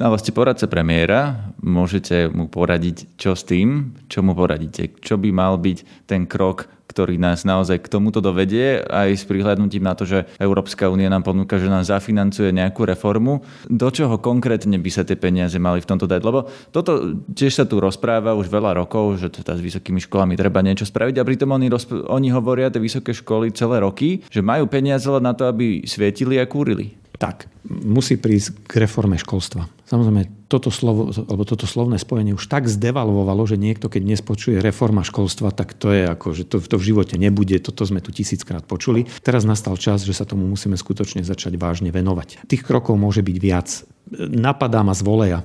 ale 0.00 0.16
ste 0.16 0.32
poradce 0.32 0.64
premiéra, 0.64 1.52
môžete 1.60 2.32
mu 2.32 2.48
poradiť 2.48 3.20
čo 3.20 3.36
s 3.36 3.44
tým, 3.44 3.92
čo 4.08 4.24
mu 4.24 4.32
poradíte, 4.32 4.96
čo 5.04 5.20
by 5.20 5.28
mal 5.28 5.60
byť 5.60 6.08
ten 6.08 6.24
krok 6.24 6.72
ktorý 6.90 7.22
nás 7.22 7.46
naozaj 7.46 7.86
k 7.86 7.92
tomuto 7.92 8.18
dovedie, 8.18 8.82
aj 8.82 9.14
s 9.14 9.24
prihľadnutím 9.30 9.86
na 9.86 9.94
to, 9.94 10.02
že 10.02 10.26
Európska 10.42 10.90
únia 10.90 11.06
nám 11.06 11.22
ponúka, 11.22 11.62
že 11.62 11.70
nám 11.70 11.86
zafinancuje 11.86 12.50
nejakú 12.50 12.82
reformu. 12.82 13.46
Do 13.70 13.94
čoho 13.94 14.18
konkrétne 14.18 14.74
by 14.82 14.90
sa 14.90 15.06
tie 15.06 15.14
peniaze 15.14 15.54
mali 15.62 15.78
v 15.78 15.86
tomto 15.86 16.10
dať? 16.10 16.20
Lebo 16.26 16.50
toto 16.74 17.14
tiež 17.30 17.62
sa 17.62 17.64
tu 17.64 17.78
rozpráva 17.78 18.34
už 18.34 18.50
veľa 18.50 18.82
rokov, 18.82 19.22
že 19.22 19.30
teda 19.30 19.54
s 19.54 19.62
vysokými 19.62 20.02
školami 20.02 20.34
treba 20.34 20.58
niečo 20.66 20.82
spraviť 20.82 21.22
a 21.22 21.26
pritom 21.26 21.54
oni, 21.54 21.70
rozp- 21.70 22.10
oni 22.10 22.34
hovoria, 22.34 22.74
tie 22.74 22.82
vysoké 22.82 23.14
školy 23.14 23.54
celé 23.54 23.78
roky, 23.86 24.26
že 24.26 24.42
majú 24.42 24.66
peniaze 24.66 25.06
len 25.06 25.22
na 25.22 25.32
to, 25.32 25.46
aby 25.46 25.86
svietili 25.86 26.42
a 26.42 26.50
kúrili. 26.50 26.98
Tak, 27.20 27.52
musí 27.68 28.16
prísť 28.16 28.64
k 28.64 28.80
reforme 28.80 29.20
školstva. 29.20 29.68
Samozrejme, 29.92 30.48
toto, 30.48 30.72
slovo, 30.72 31.12
alebo 31.12 31.44
toto 31.44 31.68
slovné 31.68 32.00
spojenie 32.00 32.32
už 32.32 32.48
tak 32.48 32.64
zdevalvovalo, 32.64 33.44
že 33.44 33.60
niekto, 33.60 33.92
keď 33.92 34.02
dnes 34.08 34.20
počuje 34.24 34.56
reforma 34.56 35.04
školstva, 35.04 35.52
tak 35.52 35.76
to 35.76 35.92
je 35.92 36.08
ako, 36.08 36.32
že 36.32 36.48
to, 36.48 36.64
to 36.64 36.80
v 36.80 36.86
živote 36.94 37.20
nebude, 37.20 37.60
toto 37.60 37.84
sme 37.84 38.00
tu 38.00 38.08
tisíckrát 38.08 38.64
počuli. 38.64 39.04
Teraz 39.20 39.44
nastal 39.44 39.76
čas, 39.76 40.00
že 40.08 40.16
sa 40.16 40.24
tomu 40.24 40.48
musíme 40.48 40.80
skutočne 40.80 41.20
začať 41.20 41.60
vážne 41.60 41.92
venovať. 41.92 42.48
Tých 42.48 42.64
krokov 42.64 42.96
môže 42.96 43.20
byť 43.20 43.36
viac. 43.36 43.68
Napadá 44.16 44.80
ma 44.80 44.96
z 44.96 45.02
voleja. 45.04 45.44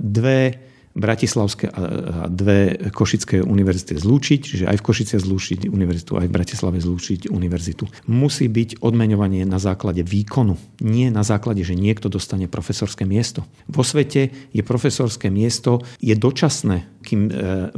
dve 0.00 0.69
Bratislavské 0.90 1.70
a 1.70 2.26
dve 2.26 2.90
Košické 2.90 3.38
univerzity 3.46 3.94
zlúčiť, 3.94 4.40
čiže 4.42 4.64
aj 4.66 4.82
v 4.82 4.86
Košice 4.90 5.22
zlúčiť 5.22 5.70
univerzitu, 5.70 6.18
aj 6.18 6.26
v 6.26 6.34
Bratislave 6.34 6.82
zlúčiť 6.82 7.30
univerzitu. 7.30 7.86
Musí 8.10 8.50
byť 8.50 8.82
odmeňovanie 8.82 9.46
na 9.46 9.62
základe 9.62 10.02
výkonu, 10.02 10.58
nie 10.82 11.06
na 11.14 11.22
základe, 11.22 11.62
že 11.62 11.78
niekto 11.78 12.10
dostane 12.10 12.50
profesorské 12.50 13.06
miesto. 13.06 13.46
Vo 13.70 13.86
svete 13.86 14.34
je 14.50 14.62
profesorské 14.66 15.30
miesto 15.30 15.78
je 16.02 16.12
dočasné 16.18 16.90
Kým 17.00 17.20
e, 17.26 17.30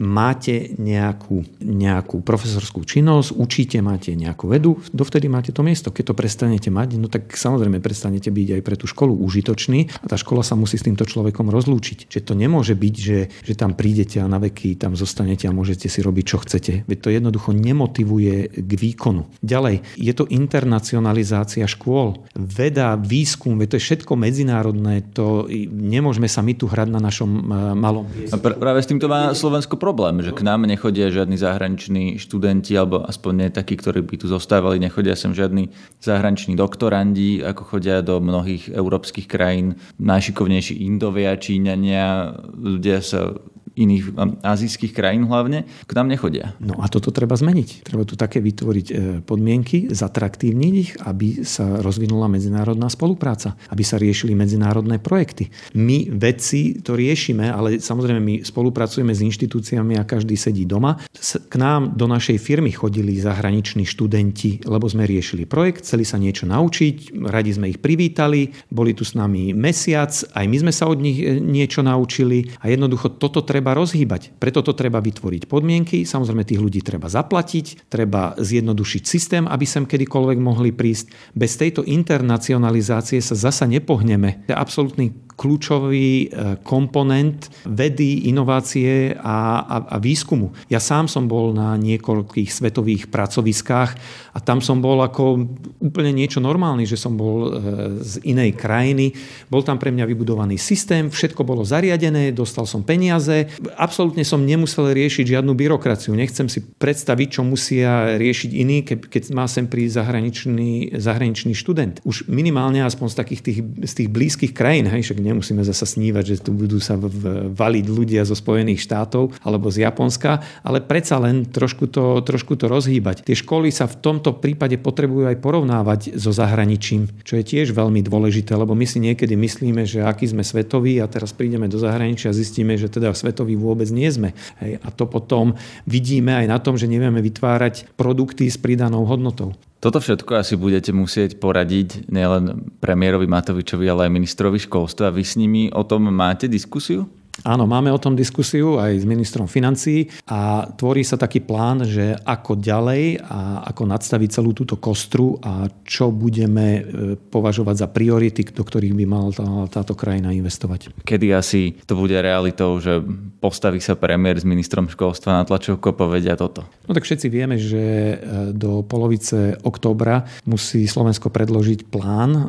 máte 0.02 0.74
nejakú, 0.76 1.46
nejakú 1.62 2.20
profesorskú 2.26 2.82
činnosť, 2.82 3.38
učíte, 3.38 3.78
máte 3.78 4.12
nejakú 4.18 4.50
vedu, 4.50 4.82
dovtedy 4.90 5.30
máte 5.30 5.54
to 5.54 5.62
miesto. 5.62 5.94
Keď 5.94 6.10
to 6.10 6.14
prestanete 6.18 6.68
mať, 6.74 6.98
no 6.98 7.06
tak 7.06 7.30
samozrejme 7.30 7.78
prestanete 7.78 8.34
byť 8.34 8.48
aj 8.58 8.62
pre 8.66 8.74
tú 8.74 8.90
školu 8.90 9.14
užitočný 9.14 10.02
a 10.02 10.06
tá 10.10 10.18
škola 10.18 10.42
sa 10.42 10.58
musí 10.58 10.74
s 10.74 10.86
týmto 10.86 11.06
človekom 11.06 11.48
rozlúčiť. 11.48 12.10
Čiže 12.10 12.26
to 12.26 12.34
nemôže 12.34 12.74
byť, 12.74 12.94
že, 12.98 13.18
že 13.46 13.54
tam 13.54 13.78
prídete 13.78 14.18
a 14.18 14.26
na 14.26 14.42
veky 14.42 14.74
tam 14.74 14.98
zostanete 14.98 15.46
a 15.46 15.54
môžete 15.54 15.86
si 15.86 16.02
robiť, 16.02 16.24
čo 16.26 16.36
chcete. 16.42 16.72
Veď 16.90 16.98
to 16.98 17.08
jednoducho 17.14 17.54
nemotivuje 17.54 18.50
k 18.50 18.70
výkonu. 18.74 19.30
Ďalej, 19.44 19.86
je 19.94 20.12
to 20.12 20.26
internacionalizácia 20.26 21.64
škôl. 21.70 22.26
Veda, 22.34 22.98
výskum, 22.98 23.58
veď 23.60 23.74
to 23.74 23.78
je 23.78 23.86
všetko 23.86 24.12
medzinárodné, 24.18 25.06
to 25.14 25.46
nemôžeme 25.70 26.26
sa 26.26 26.42
my 26.42 26.56
tu 26.56 26.66
hrať 26.66 26.88
na 26.88 27.00
našom 27.00 27.30
e, 27.30 27.40
malom 27.76 28.06
pr- 28.42 28.56
práve 28.56 28.80
s 28.80 28.88
týmto 28.88 29.11
má 29.12 29.36
Slovensko 29.36 29.76
problém, 29.76 30.24
že 30.24 30.32
k 30.32 30.40
nám 30.40 30.64
nechodia 30.64 31.12
žiadni 31.12 31.36
zahraniční 31.36 32.16
študenti, 32.16 32.72
alebo 32.72 33.04
aspoň 33.04 33.32
nie 33.36 33.50
takí, 33.52 33.76
ktorí 33.76 34.00
by 34.00 34.24
tu 34.24 34.26
zostávali, 34.32 34.80
nechodia 34.80 35.12
sem 35.12 35.36
žiadni 35.36 35.68
zahraniční 36.00 36.56
doktorandi, 36.56 37.44
ako 37.44 37.76
chodia 37.76 38.00
do 38.00 38.16
mnohých 38.24 38.72
európskych 38.72 39.28
krajín, 39.28 39.76
najšikovnejší 40.00 40.88
Indovia, 40.88 41.36
Číňania, 41.36 42.32
ľudia 42.56 43.04
sa 43.04 43.36
iných 43.76 44.16
azijských 44.44 44.92
krajín 44.92 45.24
hlavne, 45.26 45.64
k 45.88 45.92
nám 45.96 46.08
nechodia. 46.08 46.52
No 46.60 46.80
a 46.80 46.88
toto 46.88 47.12
treba 47.14 47.36
zmeniť. 47.36 47.84
Treba 47.84 48.04
tu 48.04 48.14
také 48.16 48.40
vytvoriť 48.40 48.86
e, 48.88 48.94
podmienky, 49.24 49.92
zatraktívniť 49.92 50.74
ich, 50.76 50.90
aby 51.04 51.44
sa 51.44 51.80
rozvinula 51.80 52.28
medzinárodná 52.28 52.88
spolupráca, 52.92 53.56
aby 53.72 53.84
sa 53.84 53.96
riešili 53.96 54.36
medzinárodné 54.36 54.98
projekty. 54.98 55.48
My 55.76 56.08
vedci 56.12 56.82
to 56.84 56.96
riešime, 56.98 57.48
ale 57.48 57.80
samozrejme 57.80 58.20
my 58.20 58.34
spolupracujeme 58.44 59.12
s 59.12 59.24
inštitúciami 59.24 59.96
a 59.96 60.08
každý 60.08 60.36
sedí 60.36 60.68
doma. 60.68 61.00
K 61.48 61.54
nám 61.56 61.96
do 61.96 62.04
našej 62.08 62.36
firmy 62.40 62.72
chodili 62.74 63.16
zahraniční 63.20 63.88
študenti, 63.88 64.64
lebo 64.66 64.88
sme 64.90 65.08
riešili 65.08 65.48
projekt, 65.48 65.86
chceli 65.86 66.04
sa 66.04 66.20
niečo 66.20 66.44
naučiť, 66.44 67.24
radi 67.30 67.50
sme 67.54 67.70
ich 67.70 67.78
privítali, 67.78 68.52
boli 68.68 68.92
tu 68.92 69.06
s 69.06 69.14
nami 69.16 69.54
mesiac, 69.54 70.10
aj 70.10 70.44
my 70.48 70.56
sme 70.66 70.72
sa 70.74 70.90
od 70.90 70.98
nich 70.98 71.22
e, 71.22 71.38
niečo 71.38 71.80
naučili 71.80 72.50
a 72.60 72.68
jednoducho 72.68 73.16
toto 73.16 73.40
treba 73.46 73.61
treba 73.62 73.78
rozhýbať. 73.78 74.34
Preto 74.42 74.58
to 74.66 74.74
treba 74.74 74.98
vytvoriť 74.98 75.46
podmienky, 75.46 76.02
samozrejme 76.02 76.42
tých 76.42 76.58
ľudí 76.58 76.82
treba 76.82 77.06
zaplatiť, 77.06 77.86
treba 77.86 78.34
zjednodušiť 78.34 79.02
systém, 79.06 79.46
aby 79.46 79.62
sem 79.62 79.86
kedykoľvek 79.86 80.38
mohli 80.42 80.74
prísť. 80.74 81.14
Bez 81.30 81.54
tejto 81.54 81.86
internacionalizácie 81.86 83.22
sa 83.22 83.38
zasa 83.38 83.70
nepohneme. 83.70 84.42
Absolútny 84.50 85.14
kľúčový 85.42 86.10
e, 86.22 86.26
komponent 86.62 87.50
vedy, 87.66 88.30
inovácie 88.30 89.18
a, 89.18 89.66
a, 89.66 89.76
a 89.90 89.96
výskumu. 89.98 90.54
Ja 90.70 90.78
sám 90.78 91.10
som 91.10 91.26
bol 91.26 91.50
na 91.50 91.74
niekoľkých 91.74 92.46
svetových 92.46 93.10
pracoviskách 93.10 93.90
a 94.32 94.38
tam 94.38 94.62
som 94.62 94.78
bol 94.78 95.02
ako 95.02 95.42
úplne 95.82 96.14
niečo 96.14 96.38
normálne, 96.38 96.86
že 96.86 96.94
som 96.94 97.18
bol 97.18 97.50
e, 97.50 97.50
z 97.98 98.22
inej 98.22 98.54
krajiny. 98.54 99.10
Bol 99.50 99.66
tam 99.66 99.82
pre 99.82 99.90
mňa 99.90 100.06
vybudovaný 100.06 100.62
systém, 100.62 101.10
všetko 101.10 101.42
bolo 101.42 101.66
zariadené, 101.66 102.30
dostal 102.30 102.62
som 102.70 102.86
peniaze. 102.86 103.50
Absolútne 103.74 104.22
som 104.22 104.46
nemusel 104.46 104.94
riešiť 104.94 105.34
žiadnu 105.34 105.58
byrokraciu. 105.58 106.14
Nechcem 106.14 106.46
si 106.46 106.62
predstaviť, 106.62 107.28
čo 107.34 107.42
musia 107.42 108.14
riešiť 108.14 108.50
iní, 108.54 108.86
keď 108.86 109.22
má 109.34 109.50
sem 109.50 109.66
prísť 109.66 109.98
zahraničný, 109.98 110.94
zahraničný 110.94 111.52
študent. 111.56 111.98
Už 112.06 112.30
minimálne 112.30 112.84
aspoň 112.86 113.06
z 113.10 113.16
takých 113.16 113.42
tých, 113.42 113.58
z 113.88 113.92
tých 113.98 114.08
blízkych 114.12 114.52
krajín, 114.52 114.86
hej, 114.86 115.02
však 115.02 115.31
nemusíme 115.32 115.64
zasa 115.64 115.88
snívať, 115.88 116.24
že 116.24 116.36
tu 116.44 116.52
budú 116.52 116.78
sa 116.78 117.00
valiť 117.00 117.84
ľudia 117.88 118.22
zo 118.28 118.36
Spojených 118.36 118.84
štátov 118.84 119.40
alebo 119.42 119.72
z 119.72 119.88
Japonska, 119.88 120.44
ale 120.62 120.84
predsa 120.84 121.16
len 121.18 121.48
trošku 121.48 121.88
to, 121.88 122.20
trošku 122.22 122.54
to 122.60 122.68
rozhýbať. 122.68 123.24
Tie 123.24 123.34
školy 123.34 123.72
sa 123.72 123.88
v 123.88 123.98
tomto 123.98 124.36
prípade 124.38 124.76
potrebujú 124.78 125.26
aj 125.32 125.40
porovnávať 125.40 126.00
so 126.20 126.30
zahraničím, 126.30 127.08
čo 127.24 127.40
je 127.40 127.44
tiež 127.44 127.72
veľmi 127.72 128.04
dôležité, 128.04 128.52
lebo 128.54 128.76
my 128.76 128.84
si 128.84 129.00
niekedy 129.00 129.34
myslíme, 129.34 129.88
že 129.88 130.04
aký 130.04 130.28
sme 130.28 130.44
svetoví 130.44 131.00
a 131.00 131.08
teraz 131.08 131.32
prídeme 131.32 131.66
do 131.66 131.80
zahraničia 131.80 132.30
a 132.30 132.36
zistíme, 132.36 132.76
že 132.76 132.92
teda 132.92 133.16
svetoví 133.16 133.56
vôbec 133.56 133.88
nie 133.88 134.06
sme. 134.12 134.36
Hej, 134.60 134.78
a 134.84 134.88
to 134.92 135.08
potom 135.08 135.56
vidíme 135.88 136.36
aj 136.36 136.46
na 136.46 136.58
tom, 136.60 136.76
že 136.76 136.90
nevieme 136.90 137.24
vytvárať 137.24 137.96
produkty 137.96 138.52
s 138.52 138.60
pridanou 138.60 139.08
hodnotou. 139.08 139.56
Toto 139.82 139.98
všetko 139.98 140.38
asi 140.38 140.54
budete 140.54 140.94
musieť 140.94 141.42
poradiť 141.42 142.06
nielen 142.06 142.70
premiérovi 142.78 143.26
Matovičovi, 143.26 143.90
ale 143.90 144.06
aj 144.06 144.14
ministrovi 144.14 144.62
školstva. 144.62 145.10
Vy 145.10 145.22
s 145.26 145.34
nimi 145.34 145.74
o 145.74 145.82
tom 145.82 146.06
máte 146.06 146.46
diskusiu? 146.46 147.10
Áno, 147.42 147.64
máme 147.64 147.88
o 147.88 147.96
tom 147.98 148.12
diskusiu 148.12 148.76
aj 148.76 149.02
s 149.02 149.04
ministrom 149.08 149.48
financií 149.48 150.04
a 150.28 150.68
tvorí 150.68 151.00
sa 151.00 151.16
taký 151.16 151.40
plán, 151.40 151.82
že 151.88 152.14
ako 152.28 152.60
ďalej 152.60 153.24
a 153.24 153.64
ako 153.72 153.82
nadstaviť 153.88 154.28
celú 154.28 154.52
túto 154.52 154.76
kostru 154.76 155.40
a 155.40 155.66
čo 155.82 156.12
budeme 156.12 156.66
e, 156.78 156.80
považovať 157.16 157.76
za 157.82 157.88
priority, 157.88 158.46
do 158.52 158.62
ktorých 158.62 158.94
by 158.94 159.04
mala 159.08 159.32
tá, 159.32 159.48
táto 159.80 159.96
krajina 159.96 160.30
investovať. 160.30 160.92
Kedy 161.02 161.26
asi 161.32 161.74
to 161.82 161.96
bude 161.96 162.14
realitou, 162.14 162.78
že 162.78 163.00
postaví 163.42 163.80
sa 163.82 163.98
premiér 163.98 164.38
s 164.38 164.46
ministrom 164.46 164.86
školstva 164.86 165.42
na 165.42 165.44
tlačovku 165.48 165.88
a 165.88 165.98
povedia 165.98 166.38
toto? 166.38 166.68
No 166.86 166.92
tak 166.94 167.08
všetci 167.08 167.26
vieme, 167.32 167.58
že 167.58 167.82
e, 167.82 168.16
do 168.54 168.84
polovice 168.86 169.58
októbra 169.66 170.28
musí 170.46 170.84
Slovensko 170.86 171.32
predložiť 171.32 171.90
plán 171.90 172.30
e, 172.36 172.42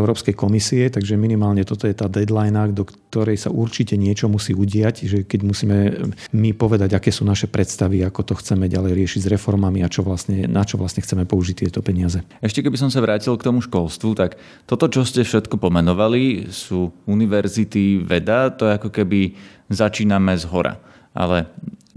Európskej 0.00 0.32
komisie, 0.32 0.88
takže 0.88 1.18
minimálne 1.20 1.66
toto 1.66 1.84
je 1.84 1.92
tá 1.92 2.08
deadline, 2.08 2.72
do 2.72 2.88
ktorej 2.88 3.36
sa 3.36 3.52
určite 3.52 3.87
určite 3.88 4.04
niečo 4.04 4.28
musí 4.28 4.52
udiať, 4.52 5.08
že 5.08 5.18
keď 5.24 5.40
musíme 5.48 5.76
my 6.36 6.50
povedať, 6.52 6.92
aké 6.92 7.08
sú 7.08 7.24
naše 7.24 7.48
predstavy, 7.48 8.04
ako 8.04 8.20
to 8.20 8.34
chceme 8.36 8.68
ďalej 8.68 8.92
riešiť 8.92 9.20
s 9.24 9.32
reformami 9.32 9.80
a 9.80 9.88
čo 9.88 10.04
vlastne, 10.04 10.44
na 10.44 10.60
čo 10.60 10.76
vlastne 10.76 11.00
chceme 11.00 11.24
použiť 11.24 11.64
tieto 11.64 11.80
peniaze. 11.80 12.20
Ešte 12.44 12.60
keby 12.60 12.76
som 12.76 12.92
sa 12.92 13.00
vrátil 13.00 13.32
k 13.40 13.48
tomu 13.48 13.64
školstvu, 13.64 14.12
tak 14.12 14.36
toto, 14.68 14.92
čo 14.92 15.08
ste 15.08 15.24
všetko 15.24 15.56
pomenovali, 15.56 16.52
sú 16.52 16.92
univerzity, 17.08 18.04
veda, 18.04 18.52
to 18.52 18.68
je 18.68 18.76
ako 18.76 18.92
keby 18.92 19.32
začíname 19.72 20.36
z 20.36 20.44
hora. 20.52 20.76
Ale 21.16 21.48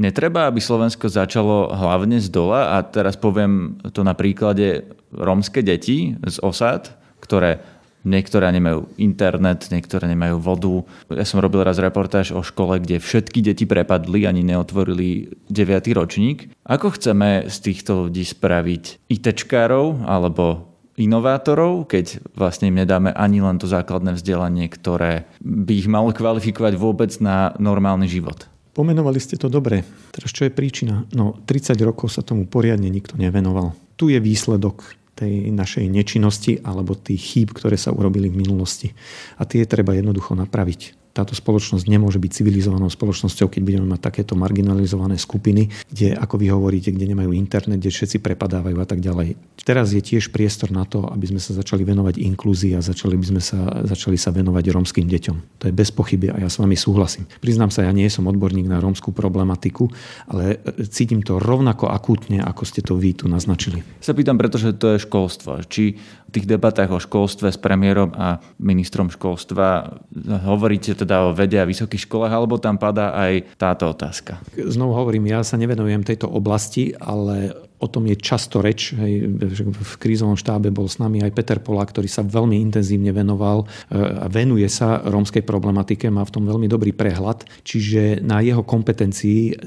Netreba, 0.02 0.50
aby 0.50 0.58
Slovensko 0.58 1.14
začalo 1.14 1.70
hlavne 1.70 2.18
z 2.18 2.34
dola 2.34 2.74
a 2.74 2.82
teraz 2.82 3.14
poviem 3.14 3.78
to 3.94 4.02
na 4.02 4.18
príklade 4.18 4.90
rómske 5.14 5.62
deti 5.62 6.18
z 6.26 6.42
osad, 6.42 6.90
ktoré 7.22 7.62
Niektoré 8.02 8.50
nemajú 8.50 8.90
internet, 8.98 9.70
niektoré 9.70 10.10
nemajú 10.10 10.42
vodu. 10.42 10.76
Ja 11.14 11.26
som 11.26 11.38
robil 11.38 11.62
raz 11.62 11.78
reportáž 11.78 12.34
o 12.34 12.42
škole, 12.42 12.82
kde 12.82 12.98
všetky 12.98 13.46
deti 13.46 13.70
prepadli, 13.70 14.26
ani 14.26 14.42
neotvorili 14.42 15.38
9. 15.54 15.94
ročník. 15.94 16.50
Ako 16.66 16.98
chceme 16.98 17.46
z 17.46 17.58
týchto 17.62 18.10
ľudí 18.10 18.26
spraviť 18.26 19.06
ITčkárov 19.06 20.10
alebo 20.10 20.72
inovátorov, 20.98 21.90
keď 21.90 22.22
vlastne 22.34 22.70
im 22.70 22.82
nedáme 22.82 23.14
ani 23.14 23.42
len 23.42 23.58
to 23.62 23.70
základné 23.70 24.18
vzdelanie, 24.18 24.68
ktoré 24.70 25.30
by 25.42 25.74
ich 25.74 25.88
malo 25.90 26.14
kvalifikovať 26.14 26.74
vôbec 26.78 27.12
na 27.22 27.54
normálny 27.58 28.10
život? 28.10 28.50
Pomenovali 28.72 29.20
ste 29.20 29.36
to 29.36 29.52
dobre. 29.52 29.84
Teraz 30.16 30.32
čo 30.32 30.48
je 30.48 30.52
príčina? 30.52 31.04
No 31.12 31.36
30 31.44 31.76
rokov 31.84 32.16
sa 32.16 32.24
tomu 32.24 32.48
poriadne 32.48 32.88
nikto 32.88 33.20
nevenoval. 33.20 33.76
Tu 34.00 34.16
je 34.16 34.20
výsledok 34.24 34.96
tej 35.18 35.52
našej 35.52 35.86
nečinnosti 35.92 36.62
alebo 36.64 36.96
tých 36.96 37.20
chýb, 37.20 37.52
ktoré 37.52 37.76
sa 37.76 37.92
urobili 37.92 38.32
v 38.32 38.40
minulosti. 38.42 38.94
A 39.38 39.46
tie 39.46 39.68
treba 39.68 39.98
jednoducho 39.98 40.34
napraviť 40.38 41.01
táto 41.12 41.36
spoločnosť 41.36 41.86
nemôže 41.88 42.18
byť 42.18 42.32
civilizovanou 42.32 42.88
spoločnosťou, 42.88 43.52
keď 43.52 43.62
budeme 43.62 43.88
mať 43.92 44.02
takéto 44.02 44.34
marginalizované 44.40 45.20
skupiny, 45.20 45.68
kde, 45.92 46.16
ako 46.16 46.40
vy 46.40 46.48
hovoríte, 46.52 46.92
kde 46.96 47.12
nemajú 47.12 47.36
internet, 47.36 47.84
kde 47.84 47.92
všetci 47.92 48.24
prepadávajú 48.24 48.78
a 48.80 48.88
tak 48.88 49.04
ďalej. 49.04 49.36
Teraz 49.62 49.94
je 49.94 50.02
tiež 50.02 50.32
priestor 50.32 50.72
na 50.72 50.88
to, 50.88 51.06
aby 51.06 51.30
sme 51.30 51.42
sa 51.44 51.52
začali 51.54 51.86
venovať 51.86 52.18
inklúzii 52.18 52.74
a 52.74 52.82
začali 52.82 53.20
by 53.20 53.26
sme 53.28 53.42
sa, 53.44 53.86
začali 53.86 54.16
sa 54.16 54.34
venovať 54.34 54.72
rómskym 54.72 55.06
deťom. 55.06 55.38
To 55.62 55.64
je 55.70 55.74
bez 55.76 55.92
pochyby 55.92 56.32
a 56.34 56.48
ja 56.48 56.50
s 56.50 56.58
vami 56.58 56.74
súhlasím. 56.80 57.28
Priznám 57.44 57.70
sa, 57.70 57.86
ja 57.86 57.94
nie 57.94 58.08
som 58.10 58.26
odborník 58.26 58.66
na 58.66 58.82
rómskú 58.82 59.14
problematiku, 59.14 59.92
ale 60.32 60.58
cítim 60.90 61.22
to 61.22 61.38
rovnako 61.38 61.92
akútne, 61.92 62.42
ako 62.42 62.64
ste 62.66 62.82
to 62.82 62.98
vy 62.98 63.14
tu 63.14 63.28
naznačili. 63.28 63.84
Sa 64.02 64.16
pýtam, 64.16 64.40
pretože 64.40 64.74
to 64.80 64.96
je 64.96 65.04
školstvo. 65.04 65.62
Či 65.68 66.00
tých 66.32 66.48
debatách 66.48 66.90
o 66.96 67.00
školstve 67.04 67.52
s 67.52 67.60
premiérom 67.60 68.16
a 68.16 68.40
ministrom 68.58 69.12
školstva 69.12 70.00
hovoríte 70.48 70.96
teda 70.96 71.28
o 71.28 71.36
vede 71.36 71.60
a 71.60 71.68
vysokých 71.68 72.08
školách, 72.08 72.34
alebo 72.34 72.56
tam 72.58 72.80
padá 72.80 73.12
aj 73.14 73.56
táto 73.60 73.92
otázka? 73.92 74.40
Znovu 74.56 74.96
hovorím, 74.96 75.28
ja 75.28 75.44
sa 75.44 75.60
nevenujem 75.60 76.08
tejto 76.08 76.32
oblasti, 76.32 76.96
ale 76.98 77.54
o 77.82 77.88
tom 77.90 78.06
je 78.06 78.16
často 78.16 78.62
reč. 78.62 78.94
Hej, 78.94 79.28
v 79.74 79.94
krízovom 79.98 80.38
štábe 80.38 80.70
bol 80.70 80.86
s 80.86 81.02
nami 81.02 81.26
aj 81.26 81.34
Peter 81.34 81.58
Pola, 81.58 81.84
ktorý 81.84 82.06
sa 82.06 82.22
veľmi 82.22 82.62
intenzívne 82.62 83.10
venoval 83.10 83.66
e, 83.66 83.98
a 83.98 84.30
venuje 84.30 84.70
sa 84.70 85.02
rómskej 85.02 85.42
problematike, 85.42 86.08
má 86.14 86.22
v 86.22 86.34
tom 86.34 86.46
veľmi 86.46 86.70
dobrý 86.70 86.94
prehľad. 86.94 87.44
Čiže 87.66 88.22
na 88.22 88.40
jeho 88.46 88.62
kompetencii 88.62 89.58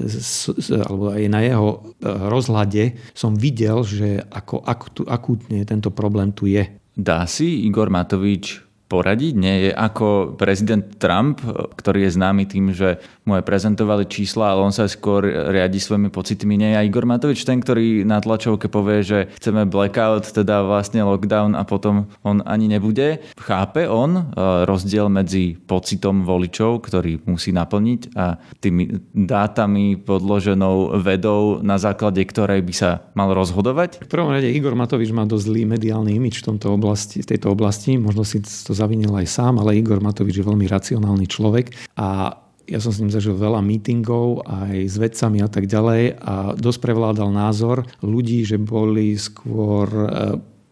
alebo 0.87 1.11
aj 1.11 1.23
na 1.27 1.39
jeho 1.43 1.69
e, 1.69 1.77
rozhľade 2.07 2.83
som 3.11 3.35
videl, 3.35 3.83
že 3.83 4.23
ako 4.31 4.65
akútne 5.05 5.67
tento 5.67 5.91
problém 5.91 6.31
tu 6.31 6.47
je. 6.47 6.65
Dá 6.95 7.27
si 7.27 7.67
Igor 7.67 7.91
Matovič 7.91 8.64
poradiť? 8.85 9.33
Nie 9.33 9.55
je 9.67 9.71
ako 9.73 10.37
prezident 10.37 10.85
Trump, 11.01 11.41
ktorý 11.75 12.05
je 12.05 12.15
známy 12.15 12.45
tým, 12.45 12.69
že 12.71 13.01
mu 13.25 13.33
aj 13.33 13.43
prezentovali 13.43 14.05
čísla, 14.05 14.53
ale 14.53 14.61
on 14.61 14.73
sa 14.73 14.85
skôr 14.85 15.25
riadi 15.25 15.81
svojimi 15.81 16.13
pocitmi. 16.13 16.53
Nie 16.53 16.77
je 16.77 16.85
Igor 16.85 17.09
Matovič 17.09 17.41
ten, 17.41 17.57
ktorý 17.57 18.05
na 18.05 18.21
tlačovke 18.21 18.69
povie, 18.69 19.01
že 19.01 19.19
chceme 19.41 19.65
blackout, 19.65 20.29
teda 20.29 20.61
vlastne 20.61 21.01
lockdown 21.01 21.57
a 21.57 21.65
potom 21.65 22.05
on 22.21 22.45
ani 22.45 22.69
nebude. 22.69 23.25
Chápe 23.41 23.89
on 23.89 24.21
e, 24.21 24.23
rozdiel 24.69 25.09
medzi 25.09 25.57
pocitom 25.57 26.21
voličov, 26.21 26.85
ktorý 26.85 27.25
musí 27.25 27.49
naplniť 27.49 28.13
a 28.13 28.37
tými 28.61 29.09
dátami 29.11 29.97
podloženou 30.05 31.01
vedou, 31.01 31.57
na 31.65 31.81
základe 31.81 32.21
ktorej 32.21 32.61
by 32.61 32.73
sa 32.77 32.89
mal 33.17 33.33
rozhodovať? 33.33 34.05
V 34.05 34.11
prvom 34.11 34.29
rade 34.29 34.53
Igor 34.53 34.77
Matovič 34.77 35.09
má 35.09 35.25
dosť 35.25 35.49
zlý 35.49 35.61
mediálny 35.65 36.13
imič 36.21 36.45
v, 36.45 36.53
tomto 36.53 36.77
oblasti, 36.77 37.25
tejto 37.25 37.49
oblasti. 37.49 37.97
Možno 37.97 38.21
si 38.21 38.43
to 38.43 38.74
zavinil 38.75 39.15
aj 39.15 39.27
sám, 39.31 39.63
ale 39.63 39.79
Igor 39.79 40.03
Matovič 40.03 40.43
je 40.43 40.47
veľmi 40.47 40.67
racionálny 40.67 41.25
človek 41.31 41.71
a 41.95 42.35
ja 42.65 42.79
som 42.81 42.89
s 42.89 42.97
ním 42.97 43.13
zažil 43.13 43.37
veľa 43.37 43.61
meetingov 43.61 44.41
aj 44.45 44.89
s 44.89 44.95
vedcami 44.97 45.37
a 45.45 45.49
tak 45.49 45.69
ďalej 45.69 46.17
a 46.17 46.57
dosť 46.57 46.79
prevládal 46.81 47.29
názor 47.29 47.85
ľudí, 48.01 48.41
že 48.41 48.57
boli 48.57 49.13
skôr 49.21 49.85
e, 49.85 50.07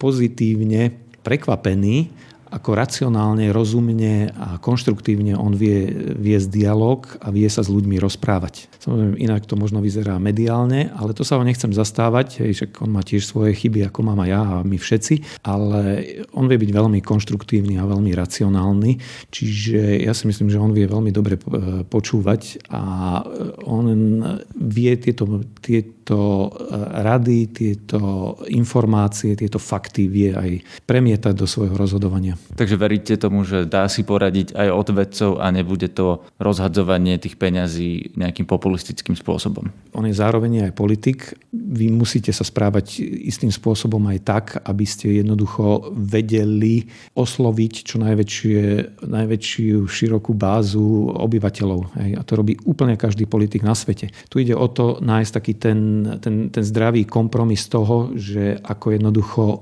pozitívne 0.01 0.89
prekvapení 1.21 2.09
ako 2.53 2.77
racionálne, 2.77 3.49
rozumne 3.49 4.29
a 4.37 4.61
konštruktívne 4.61 5.33
on 5.33 5.57
vie 5.57 5.89
viesť 6.13 6.53
dialog 6.53 7.09
a 7.17 7.33
vie 7.33 7.49
sa 7.49 7.65
s 7.65 7.73
ľuďmi 7.73 7.97
rozprávať. 7.97 8.69
Samozrejme, 8.77 9.17
inak 9.17 9.49
to 9.49 9.57
možno 9.57 9.81
vyzerá 9.81 10.21
mediálne, 10.21 10.93
ale 10.93 11.17
to 11.17 11.25
sa 11.25 11.41
ho 11.41 11.43
nechcem 11.43 11.73
zastávať, 11.73 12.53
že 12.53 12.69
on 12.77 12.93
má 12.93 13.01
tiež 13.01 13.25
svoje 13.25 13.57
chyby, 13.57 13.89
ako 13.89 14.05
mám 14.05 14.21
aj 14.21 14.29
ja 14.29 14.41
a 14.43 14.55
my 14.61 14.77
všetci, 14.77 15.41
ale 15.41 15.81
on 16.37 16.45
vie 16.45 16.61
byť 16.61 16.71
veľmi 16.71 16.99
konštruktívny 17.01 17.81
a 17.81 17.89
veľmi 17.89 18.13
racionálny, 18.13 19.01
čiže 19.33 20.05
ja 20.05 20.13
si 20.13 20.29
myslím, 20.29 20.53
že 20.53 20.61
on 20.61 20.75
vie 20.75 20.85
veľmi 20.85 21.09
dobre 21.09 21.41
počúvať 21.89 22.69
a 22.69 22.83
on 23.65 23.85
vie 24.53 24.93
tieto, 24.99 25.47
tieto 25.63 26.51
rady, 26.91 27.55
tieto 27.55 28.35
informácie, 28.51 29.39
tieto 29.39 29.57
fakty 29.57 30.11
vie 30.11 30.35
aj 30.35 30.59
premietať 30.83 31.33
do 31.33 31.47
svojho 31.47 31.79
rozhodovania. 31.79 32.35
Takže 32.53 32.75
veríte 32.75 33.15
tomu, 33.15 33.47
že 33.47 33.63
dá 33.63 33.87
si 33.87 34.03
poradiť 34.03 34.53
aj 34.53 34.67
od 34.69 34.87
vedcov 34.91 35.31
a 35.39 35.47
nebude 35.49 35.87
to 35.89 36.21
rozhadzovanie 36.37 37.15
tých 37.17 37.39
peňazí 37.39 38.13
nejakým 38.19 38.45
populistickým 38.45 39.15
spôsobom? 39.15 39.71
On 39.95 40.03
je 40.03 40.13
zároveň 40.13 40.69
aj 40.69 40.77
politik. 40.77 41.33
Vy 41.53 41.93
musíte 41.93 42.35
sa 42.35 42.43
správať 42.43 42.99
istým 43.01 43.53
spôsobom 43.53 44.01
aj 44.09 44.19
tak, 44.25 44.45
aby 44.65 44.85
ste 44.85 45.23
jednoducho 45.23 45.93
vedeli 45.93 46.89
osloviť 47.15 47.73
čo 47.87 48.01
najväčšie, 48.01 48.59
najväčšiu 49.05 49.87
širokú 49.87 50.35
bázu 50.35 51.13
obyvateľov. 51.13 51.95
A 52.17 52.21
to 52.25 52.33
robí 52.35 52.57
úplne 52.67 52.97
každý 52.97 53.29
politik 53.29 53.61
na 53.61 53.77
svete. 53.77 54.09
Tu 54.27 54.43
ide 54.43 54.57
o 54.57 54.67
to 54.67 54.99
nájsť 54.99 55.31
taký 55.31 55.53
ten, 55.55 55.79
ten, 56.19 56.49
ten 56.49 56.63
zdravý 56.65 57.05
kompromis 57.05 57.69
toho, 57.69 58.11
že 58.17 58.57
ako 58.59 58.97
jednoducho 58.97 59.43
e, 59.45 59.57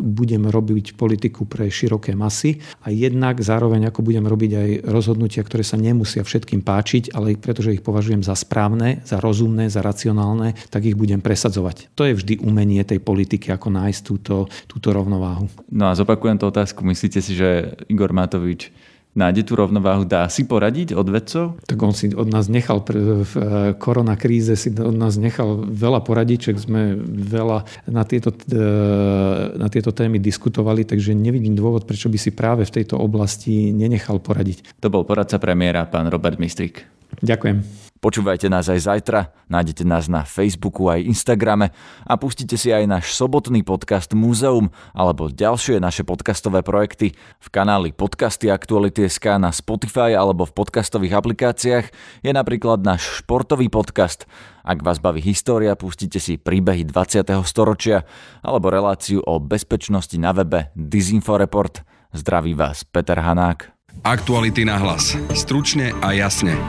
budem 0.00 0.48
robiť 0.48 0.96
politiku 0.96 1.44
pre 1.44 1.68
široké 1.68 2.15
masy 2.16 2.64
a 2.80 2.88
jednak 2.88 3.38
zároveň 3.38 3.92
ako 3.92 4.00
budem 4.00 4.24
robiť 4.24 4.52
aj 4.56 4.70
rozhodnutia, 4.88 5.44
ktoré 5.44 5.60
sa 5.60 5.76
nemusia 5.76 6.24
všetkým 6.24 6.64
páčiť, 6.64 7.12
ale 7.12 7.36
pretože 7.36 7.76
ich 7.76 7.84
považujem 7.84 8.24
za 8.24 8.32
správne, 8.32 9.04
za 9.04 9.20
rozumné, 9.20 9.68
za 9.68 9.84
racionálne, 9.84 10.56
tak 10.72 10.88
ich 10.88 10.96
budem 10.96 11.20
presadzovať. 11.20 11.92
To 11.94 12.08
je 12.08 12.16
vždy 12.16 12.40
umenie 12.40 12.80
tej 12.82 13.04
politiky, 13.04 13.52
ako 13.52 13.68
nájsť 13.68 14.00
túto, 14.00 14.48
túto 14.64 14.96
rovnováhu. 14.96 15.52
No 15.68 15.92
a 15.92 15.94
zopakujem 15.94 16.40
tú 16.40 16.48
otázku. 16.48 16.80
Myslíte 16.82 17.20
si, 17.20 17.36
že 17.36 17.76
Igor 17.92 18.16
Matovič 18.16 18.72
nájde 19.16 19.42
tú 19.48 19.56
rovnováhu, 19.56 20.04
dá 20.04 20.28
si 20.28 20.44
poradiť 20.44 20.92
od 20.92 21.08
vedcov? 21.08 21.44
Tak 21.64 21.78
on 21.80 21.96
si 21.96 22.12
od 22.12 22.28
nás 22.28 22.46
nechal 22.52 22.84
v 22.84 23.32
eh, 23.34 23.72
koronakríze 23.74 24.54
si 24.54 24.68
od 24.76 24.94
nás 24.94 25.16
nechal 25.16 25.64
veľa 25.64 26.04
poradiček, 26.04 26.60
sme 26.60 27.00
veľa 27.08 27.64
na 27.88 28.04
tieto, 28.04 28.30
eh, 28.30 29.56
na 29.56 29.72
tieto 29.72 29.90
témy 29.90 30.20
diskutovali, 30.20 30.84
takže 30.84 31.16
nevidím 31.16 31.56
dôvod, 31.56 31.88
prečo 31.88 32.12
by 32.12 32.18
si 32.20 32.30
práve 32.30 32.68
v 32.68 32.74
tejto 32.82 33.00
oblasti 33.00 33.72
nenechal 33.72 34.20
poradiť. 34.20 34.76
To 34.84 34.92
bol 34.92 35.08
poradca 35.08 35.40
premiéra, 35.40 35.88
pán 35.88 36.12
Robert 36.12 36.36
Mistrik. 36.36 36.84
Ďakujem. 37.24 37.85
Počúvajte 37.96 38.52
nás 38.52 38.68
aj 38.68 38.92
zajtra, 38.92 39.32
nájdete 39.48 39.88
nás 39.88 40.04
na 40.12 40.20
Facebooku 40.20 40.92
aj 40.92 41.00
Instagrame 41.00 41.72
a 42.04 42.20
pustite 42.20 42.60
si 42.60 42.68
aj 42.68 42.84
náš 42.84 43.16
sobotný 43.16 43.64
podcast 43.64 44.12
Múzeum 44.12 44.68
alebo 44.92 45.32
ďalšie 45.32 45.80
naše 45.80 46.04
podcastové 46.04 46.60
projekty 46.60 47.16
v 47.16 47.48
kanáli 47.48 47.96
Podcasty 47.96 48.52
Aktuality.sk 48.52 49.40
na 49.40 49.48
Spotify 49.48 50.12
alebo 50.12 50.44
v 50.44 50.52
podcastových 50.52 51.16
aplikáciách 51.16 51.86
je 52.20 52.32
napríklad 52.36 52.84
náš 52.84 53.24
športový 53.24 53.72
podcast. 53.72 54.28
Ak 54.60 54.84
vás 54.84 55.00
baví 55.00 55.24
história, 55.24 55.72
pustite 55.72 56.20
si 56.20 56.36
príbehy 56.36 56.84
20. 56.84 57.32
storočia 57.48 58.04
alebo 58.44 58.68
reláciu 58.68 59.24
o 59.24 59.40
bezpečnosti 59.40 60.20
na 60.20 60.36
webe 60.36 60.68
Disinforeport. 60.76 61.80
Zdraví 62.12 62.52
vás 62.52 62.84
Peter 62.84 63.16
Hanák. 63.16 63.72
Aktuality 64.04 64.68
na 64.68 64.76
hlas. 64.76 65.16
Stručne 65.32 65.96
a 66.04 66.12
jasne. 66.12 66.60